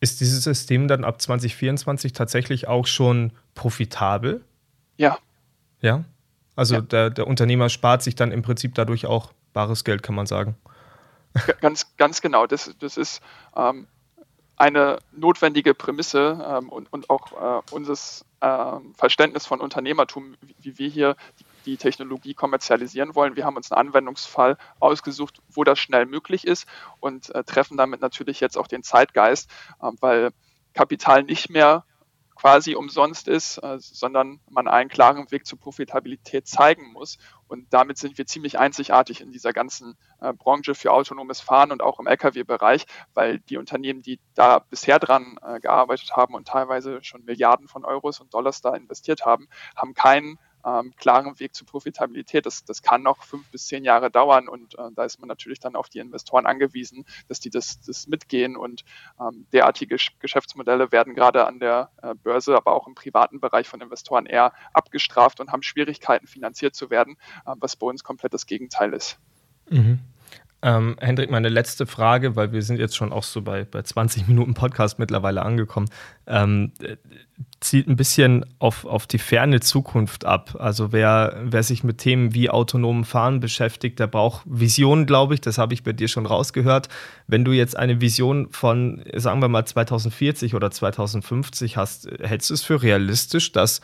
Ist 0.00 0.20
dieses 0.20 0.42
System 0.42 0.88
dann 0.88 1.04
ab 1.04 1.22
2024 1.22 2.12
tatsächlich 2.12 2.66
auch 2.66 2.88
schon 2.88 3.30
profitabel? 3.54 4.44
Ja. 4.96 5.18
Ja? 5.80 6.02
Also 6.56 6.74
ja. 6.74 6.80
Der, 6.80 7.10
der 7.10 7.28
Unternehmer 7.28 7.68
spart 7.68 8.02
sich 8.02 8.16
dann 8.16 8.32
im 8.32 8.42
Prinzip 8.42 8.74
dadurch 8.74 9.06
auch 9.06 9.32
bares 9.52 9.84
Geld, 9.84 10.02
kann 10.02 10.14
man 10.14 10.26
sagen. 10.26 10.56
Ganz, 11.60 11.96
ganz 11.96 12.20
genau. 12.20 12.46
Das, 12.46 12.74
das 12.78 12.96
ist 12.96 13.22
ähm, 13.56 13.86
eine 14.56 14.98
notwendige 15.12 15.74
Prämisse 15.74 16.44
ähm, 16.46 16.68
und, 16.68 16.92
und 16.92 17.10
auch 17.10 17.32
äh, 17.32 17.74
unseres 17.74 18.24
äh, 18.40 18.72
Verständnis 18.96 19.46
von 19.46 19.60
Unternehmertum, 19.60 20.36
wie, 20.40 20.54
wie 20.60 20.78
wir 20.78 20.88
hier 20.88 21.16
die, 21.40 21.44
die 21.64 21.76
Technologie 21.76 22.34
kommerzialisieren 22.34 23.14
wollen. 23.14 23.34
Wir 23.34 23.44
haben 23.44 23.56
uns 23.56 23.72
einen 23.72 23.88
Anwendungsfall 23.88 24.58
ausgesucht, 24.78 25.40
wo 25.48 25.64
das 25.64 25.78
schnell 25.78 26.06
möglich 26.06 26.46
ist 26.46 26.66
und 27.00 27.34
äh, 27.34 27.44
treffen 27.44 27.76
damit 27.76 28.00
natürlich 28.00 28.40
jetzt 28.40 28.58
auch 28.58 28.66
den 28.66 28.82
Zeitgeist, 28.82 29.50
äh, 29.80 29.90
weil 30.00 30.30
Kapital 30.74 31.22
nicht 31.22 31.50
mehr 31.50 31.84
quasi 32.34 32.74
umsonst 32.74 33.28
ist, 33.28 33.58
äh, 33.58 33.78
sondern 33.78 34.40
man 34.50 34.68
einen 34.68 34.90
klaren 34.90 35.30
Weg 35.30 35.46
zur 35.46 35.58
Profitabilität 35.58 36.46
zeigen 36.46 36.92
muss. 36.92 37.18
Und 37.52 37.66
damit 37.70 37.98
sind 37.98 38.16
wir 38.16 38.24
ziemlich 38.24 38.58
einzigartig 38.58 39.20
in 39.20 39.30
dieser 39.30 39.52
ganzen 39.52 39.94
äh, 40.22 40.32
Branche 40.32 40.74
für 40.74 40.90
autonomes 40.90 41.42
Fahren 41.42 41.70
und 41.70 41.82
auch 41.82 42.00
im 42.00 42.06
Lkw-Bereich, 42.06 42.86
weil 43.12 43.40
die 43.40 43.58
Unternehmen, 43.58 44.00
die 44.00 44.18
da 44.34 44.60
bisher 44.60 44.98
dran 44.98 45.38
äh, 45.46 45.60
gearbeitet 45.60 46.16
haben 46.16 46.32
und 46.32 46.48
teilweise 46.48 47.04
schon 47.04 47.26
Milliarden 47.26 47.68
von 47.68 47.84
Euros 47.84 48.20
und 48.20 48.32
Dollars 48.32 48.62
da 48.62 48.74
investiert 48.74 49.26
haben, 49.26 49.48
haben 49.76 49.92
keinen 49.92 50.38
ähm, 50.64 50.92
klaren 50.96 51.38
Weg 51.40 51.54
zur 51.54 51.66
Profitabilität. 51.66 52.46
Das, 52.46 52.64
das 52.64 52.82
kann 52.82 53.02
noch 53.02 53.22
fünf 53.22 53.48
bis 53.50 53.66
zehn 53.66 53.84
Jahre 53.84 54.10
dauern 54.10 54.48
und 54.48 54.78
äh, 54.78 54.90
da 54.94 55.04
ist 55.04 55.18
man 55.18 55.28
natürlich 55.28 55.60
dann 55.60 55.76
auf 55.76 55.88
die 55.88 55.98
Investoren 55.98 56.46
angewiesen, 56.46 57.04
dass 57.28 57.40
die 57.40 57.50
das, 57.50 57.80
das 57.80 58.06
mitgehen 58.06 58.56
und 58.56 58.84
ähm, 59.20 59.46
derartige 59.52 59.96
Geschäftsmodelle 60.20 60.92
werden 60.92 61.14
gerade 61.14 61.46
an 61.46 61.58
der 61.58 61.90
äh, 62.02 62.14
Börse, 62.14 62.56
aber 62.56 62.74
auch 62.74 62.86
im 62.86 62.94
privaten 62.94 63.40
Bereich 63.40 63.68
von 63.68 63.80
Investoren 63.80 64.26
eher 64.26 64.52
abgestraft 64.72 65.40
und 65.40 65.52
haben 65.52 65.62
Schwierigkeiten 65.62 66.26
finanziert 66.26 66.74
zu 66.74 66.90
werden, 66.90 67.16
äh, 67.46 67.54
was 67.56 67.76
bei 67.76 67.86
uns 67.86 68.04
komplett 68.04 68.34
das 68.34 68.46
Gegenteil 68.46 68.92
ist. 68.92 69.18
Mhm. 69.68 70.00
Ähm, 70.64 70.96
Hendrik, 71.00 71.28
meine 71.28 71.48
letzte 71.48 71.86
Frage, 71.86 72.36
weil 72.36 72.52
wir 72.52 72.62
sind 72.62 72.78
jetzt 72.78 72.94
schon 72.94 73.12
auch 73.12 73.24
so 73.24 73.42
bei, 73.42 73.64
bei 73.64 73.82
20 73.82 74.28
Minuten 74.28 74.54
Podcast 74.54 75.00
mittlerweile 75.00 75.42
angekommen, 75.42 75.88
ähm, 76.28 76.72
zielt 77.58 77.88
ein 77.88 77.96
bisschen 77.96 78.44
auf, 78.60 78.84
auf 78.84 79.08
die 79.08 79.18
ferne 79.18 79.58
Zukunft 79.58 80.24
ab. 80.24 80.56
Also 80.60 80.92
wer, 80.92 81.40
wer 81.42 81.64
sich 81.64 81.82
mit 81.82 81.98
Themen 81.98 82.32
wie 82.32 82.48
autonomen 82.48 83.04
Fahren 83.04 83.40
beschäftigt, 83.40 83.98
der 83.98 84.06
braucht 84.06 84.42
Visionen, 84.46 85.06
glaube 85.06 85.34
ich. 85.34 85.40
Das 85.40 85.58
habe 85.58 85.74
ich 85.74 85.82
bei 85.82 85.92
dir 85.92 86.06
schon 86.06 86.26
rausgehört. 86.26 86.88
Wenn 87.26 87.44
du 87.44 87.50
jetzt 87.50 87.76
eine 87.76 88.00
Vision 88.00 88.48
von, 88.52 89.02
sagen 89.14 89.42
wir 89.42 89.48
mal, 89.48 89.64
2040 89.64 90.54
oder 90.54 90.70
2050 90.70 91.76
hast, 91.76 92.08
hältst 92.20 92.50
du 92.50 92.54
es 92.54 92.62
für 92.62 92.82
realistisch, 92.82 93.50
dass 93.50 93.80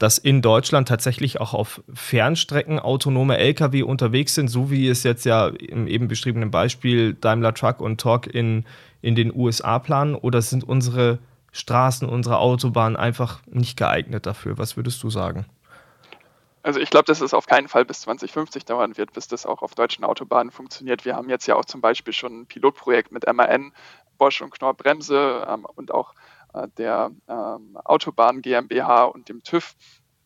dass 0.00 0.16
in 0.16 0.40
Deutschland 0.40 0.88
tatsächlich 0.88 1.42
auch 1.42 1.52
auf 1.52 1.82
Fernstrecken 1.92 2.78
autonome 2.78 3.36
Lkw 3.36 3.82
unterwegs 3.82 4.34
sind, 4.34 4.48
so 4.48 4.70
wie 4.70 4.88
es 4.88 5.02
jetzt 5.02 5.26
ja 5.26 5.48
im 5.48 5.86
eben 5.86 6.08
beschriebenen 6.08 6.50
Beispiel 6.50 7.12
Daimler 7.12 7.52
Truck 7.52 7.82
und 7.82 8.00
Torque 8.00 8.30
in, 8.30 8.64
in 9.02 9.14
den 9.14 9.30
USA 9.32 9.78
planen? 9.78 10.14
Oder 10.14 10.40
sind 10.40 10.64
unsere 10.64 11.18
Straßen, 11.52 12.08
unsere 12.08 12.38
Autobahnen 12.38 12.96
einfach 12.96 13.42
nicht 13.46 13.76
geeignet 13.76 14.24
dafür? 14.24 14.56
Was 14.56 14.78
würdest 14.78 15.02
du 15.02 15.10
sagen? 15.10 15.44
Also 16.62 16.80
ich 16.80 16.88
glaube, 16.88 17.04
dass 17.04 17.20
es 17.20 17.34
auf 17.34 17.44
keinen 17.44 17.68
Fall 17.68 17.84
bis 17.84 18.00
2050 18.00 18.64
dauern 18.64 18.96
wird, 18.96 19.12
bis 19.12 19.28
das 19.28 19.44
auch 19.44 19.60
auf 19.60 19.74
deutschen 19.74 20.04
Autobahnen 20.04 20.50
funktioniert. 20.50 21.04
Wir 21.04 21.14
haben 21.14 21.28
jetzt 21.28 21.46
ja 21.46 21.56
auch 21.56 21.66
zum 21.66 21.82
Beispiel 21.82 22.14
schon 22.14 22.40
ein 22.40 22.46
Pilotprojekt 22.46 23.12
mit 23.12 23.30
MAN, 23.30 23.72
Bosch 24.16 24.40
und 24.40 24.50
Knorr 24.50 24.72
Bremse 24.72 25.46
ähm, 25.46 25.66
und 25.74 25.92
auch 25.92 26.14
der 26.78 27.12
ähm, 27.28 27.76
Autobahn 27.84 28.42
GmbH 28.42 29.04
und 29.04 29.28
dem 29.28 29.42
TÜV 29.42 29.74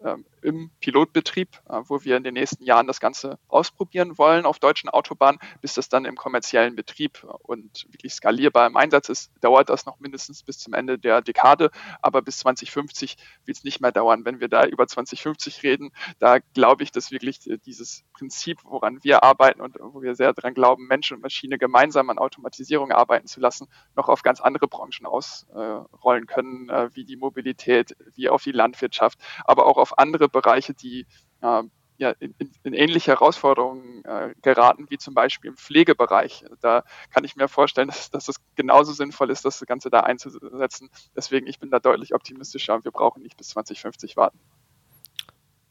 ähm, 0.03 0.25
im 0.45 0.71
Pilotbetrieb, 0.81 1.61
äh, 1.69 1.81
wo 1.87 2.05
wir 2.05 2.17
in 2.17 2.23
den 2.23 2.35
nächsten 2.35 2.63
Jahren 2.65 2.87
das 2.87 3.01
Ganze 3.01 3.39
ausprobieren 3.49 4.19
wollen 4.19 4.45
auf 4.45 4.59
deutschen 4.59 4.91
Autobahnen, 4.91 5.41
bis 5.61 5.75
das 5.75 5.89
dann 5.89 6.05
im 6.05 6.17
kommerziellen 6.17 6.77
Betrieb 6.77 7.25
und 7.43 7.87
wirklich 7.91 8.15
skalierbar 8.15 8.67
im 8.67 8.77
Einsatz 8.77 9.09
ist, 9.09 9.33
dauert 9.41 9.71
das 9.71 9.87
noch 9.87 9.99
mindestens 10.01 10.43
bis 10.43 10.59
zum 10.59 10.75
Ende 10.75 10.99
der 10.99 11.23
Dekade, 11.23 11.71
aber 12.03 12.23
bis 12.23 12.39
2050 12.39 13.17
wird 13.47 13.57
es 13.57 13.65
nicht 13.65 13.81
mehr 13.81 13.93
dauern. 13.93 14.25
Wenn 14.25 14.41
wir 14.41 14.49
da 14.49 14.67
über 14.67 14.87
2050 14.87 15.63
reden, 15.63 15.93
da 16.19 16.39
glaube 16.53 16.83
ich, 16.83 16.93
dass 16.93 17.11
wirklich 17.11 17.41
dieses 17.65 18.05
Prinzip, 18.13 18.61
woran 18.65 19.03
wir 19.03 19.25
arbeiten 19.25 19.61
und 19.61 19.77
wo 19.81 20.03
wir 20.03 20.15
sehr 20.15 20.33
daran 20.33 20.55
glauben, 20.55 20.87
Mensch 20.87 21.11
und 21.11 21.23
Maschine 21.23 21.59
gemeinsam 21.59 22.11
an 22.11 22.19
Automatisierung 22.19 22.93
arbeiten 22.93 23.27
zu 23.27 23.41
lassen, 23.41 23.69
noch 23.97 24.09
auf 24.09 24.23
ganz 24.23 24.41
andere 24.41 24.69
Branchen 24.69 25.07
ausrollen 25.07 26.27
können, 26.27 26.69
äh, 26.69 26.91
wie 26.95 27.05
die 27.05 27.17
Mobilität, 27.17 27.97
wie 28.15 28.29
auf 28.29 28.43
die 28.43 28.53
Landwirtschaft, 28.53 29.19
aber 29.45 29.67
auch 29.67 29.79
auf 29.79 29.99
andere 29.99 30.29
Bereiche, 30.35 30.75
die 30.75 31.07
äh, 31.41 31.63
ja, 31.97 32.11
in, 32.19 32.35
in, 32.65 32.75
ähnliche 32.75 33.13
Herausforderungen 33.13 34.05
äh, 34.05 34.35
geraten, 34.43 34.87
wie 34.89 34.99
zum 34.99 35.15
Beispiel 35.15 35.51
im 35.51 35.57
Pflegebereich. 35.57 36.45
Da 36.61 36.83
kann 37.11 37.25
ich 37.25 37.37
mir 37.37 37.49
vorstellen, 37.49 37.89
dass, 37.89 38.11
dass 38.11 38.29
es 38.29 38.37
genauso 38.57 38.93
sinnvoll 38.93 39.31
ist, 39.31 39.45
das 39.45 39.61
Ganze 39.67 39.91
da 39.91 40.01
einzusetzen. 40.01 40.91
Deswegen, 41.17 41.47
ich 41.47 41.61
bin 41.61 41.71
da 41.71 41.79
deutlich 41.79 42.15
optimistischer 42.15 42.75
und 42.75 42.85
wir 42.85 42.91
brauchen 42.91 43.23
nicht 43.23 43.37
bis 43.37 43.49
2050 43.49 44.17
warten. 44.17 44.39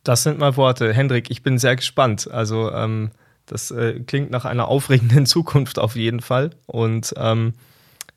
Das 0.03 0.23
sind 0.23 0.39
mal 0.39 0.55
Worte. 0.57 0.93
Hendrik, 0.93 1.29
ich 1.29 1.43
bin 1.43 1.57
sehr 1.57 1.75
gespannt. 1.75 2.29
Also, 2.31 2.71
ähm, 2.71 3.11
das 3.45 3.71
äh, 3.71 3.99
klingt 3.99 4.31
nach 4.31 4.45
einer 4.45 4.67
aufregenden 4.67 5.25
Zukunft 5.27 5.77
auf 5.77 5.95
jeden 5.95 6.21
Fall. 6.21 6.51
Und 6.65 7.13
ähm, 7.17 7.53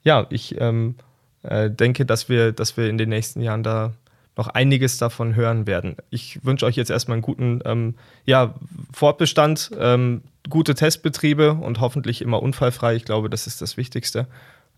ja, 0.02 0.26
ich 0.30 0.60
ähm, 0.60 0.94
äh, 1.42 1.70
denke, 1.70 2.06
dass 2.06 2.28
wir, 2.28 2.52
dass 2.52 2.76
wir 2.76 2.88
in 2.88 2.98
den 2.98 3.08
nächsten 3.08 3.40
Jahren 3.40 3.64
da 3.64 3.94
noch 4.36 4.48
einiges 4.48 4.98
davon 4.98 5.34
hören 5.34 5.66
werden. 5.66 5.96
Ich 6.10 6.44
wünsche 6.44 6.66
euch 6.66 6.76
jetzt 6.76 6.90
erstmal 6.90 7.16
einen 7.16 7.22
guten 7.22 7.60
ähm, 7.64 7.94
ja, 8.24 8.54
Fortbestand, 8.92 9.70
ähm, 9.78 10.22
gute 10.48 10.74
Testbetriebe 10.74 11.54
und 11.54 11.80
hoffentlich 11.80 12.22
immer 12.22 12.42
unfallfrei. 12.42 12.94
Ich 12.94 13.04
glaube, 13.04 13.30
das 13.30 13.46
ist 13.46 13.62
das 13.62 13.76
Wichtigste. 13.76 14.26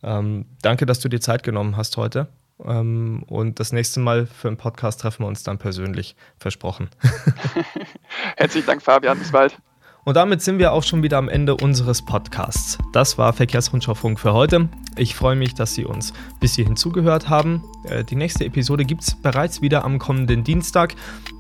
Ähm, 0.03 0.47
danke, 0.63 0.87
dass 0.87 1.01
du 1.01 1.09
dir 1.09 1.21
Zeit 1.21 1.43
genommen 1.43 1.77
hast 1.77 1.97
heute. 1.97 2.29
Ähm, 2.65 3.25
und 3.27 3.61
das 3.61 3.73
nächste 3.73 4.01
Mal 4.01 4.27
für 4.27 4.49
einen 4.49 4.57
Podcast 4.57 5.01
treffen 5.01 5.25
wir 5.25 5.29
uns 5.29 5.43
dann 5.43 5.59
persönlich. 5.59 6.17
Versprochen. 6.39 6.89
Herzlichen 8.37 8.67
Dank, 8.67 8.83
Fabian. 8.83 9.19
Bis 9.19 9.33
bald. 9.33 9.59
Und 10.09 10.15
damit 10.15 10.41
sind 10.41 10.59
wir 10.59 10.73
auch 10.73 10.85
schon 10.85 11.03
wieder 11.03 11.19
am 11.19 11.29
Ende 11.29 11.55
unseres 11.55 12.01
Podcasts. 12.01 12.79
Das 12.95 13.19
war 13.19 13.35
Verkehrsrundschau-Funk 13.35 14.19
für 14.19 14.33
heute. 14.33 14.71
Ich 14.97 15.15
freue 15.15 15.37
mich, 15.37 15.53
dass 15.53 15.75
Sie 15.75 15.85
uns 15.85 16.15
bis 16.41 16.55
hierhin 16.55 16.77
zugehört 16.77 17.29
haben. 17.29 17.63
Äh, 17.85 18.05
die 18.05 18.17
nächste 18.17 18.47
Episode 18.47 18.87
gibt 18.87 19.03
es 19.03 19.15
bereits 19.15 19.61
wieder 19.61 19.85
am 19.85 19.99
kommenden 19.99 20.45
Dienstag. 20.45 20.95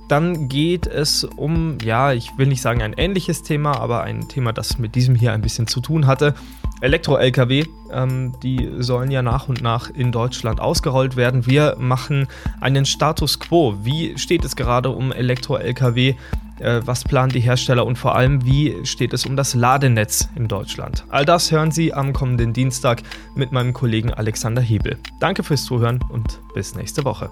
Dann 0.09 0.50
geht 0.50 0.87
es 0.87 1.24
um, 1.24 1.78
ja, 1.83 2.12
ich 2.12 2.37
will 2.37 2.46
nicht 2.46 2.61
sagen 2.61 2.83
ein 2.83 2.92
ähnliches 2.92 3.42
Thema, 3.42 3.81
aber 3.81 4.02
ein 4.02 4.28
Thema, 4.28 4.52
das 4.52 4.78
mit 4.78 4.94
diesem 4.94 5.14
hier 5.14 5.33
ein 5.33 5.40
bisschen 5.40 5.66
zu 5.66 5.81
tun 5.81 6.07
hatte. 6.07 6.35
Elektro-Lkw, 6.83 7.64
ähm, 7.90 8.35
die 8.42 8.70
sollen 8.81 9.11
ja 9.11 9.22
nach 9.22 9.48
und 9.48 9.62
nach 9.62 9.88
in 9.88 10.12
Deutschland 10.12 10.61
ausgerollt 10.61 11.16
werden. 11.16 11.46
Wir 11.46 11.76
machen 11.78 12.28
einen 12.61 12.85
Status 12.85 13.40
quo. 13.40 13.78
Wie 13.83 14.18
steht 14.18 14.44
es 14.44 14.57
gerade 14.57 14.90
um 14.90 15.11
Elektro-Lkw? 15.11 16.16
Äh, 16.61 16.83
was 16.85 17.05
planen 17.05 17.33
die 17.33 17.40
Hersteller 17.40 17.87
und 17.87 17.97
vor 17.97 18.14
allem, 18.14 18.44
wie 18.44 18.75
steht 18.85 19.12
es 19.12 19.27
um 19.27 19.37
das 19.37 19.55
Ladenetz 19.55 20.29
in 20.37 20.49
Deutschland? 20.49 21.05
All 21.09 21.25
das 21.25 21.51
hören 21.51 21.71
Sie 21.71 21.92
am 21.92 22.12
kommenden 22.12 22.53
Dienstag 22.53 23.03
mit 23.35 23.53
meinem 23.53 23.73
Kollegen 23.73 24.12
Alexander 24.12 24.62
Hebel. 24.62 24.99
Danke 25.21 25.42
fürs 25.42 25.64
Zuhören 25.64 26.01
und 26.11 26.40
bis 26.55 26.75
nächste 26.75 27.05
Woche. 27.05 27.31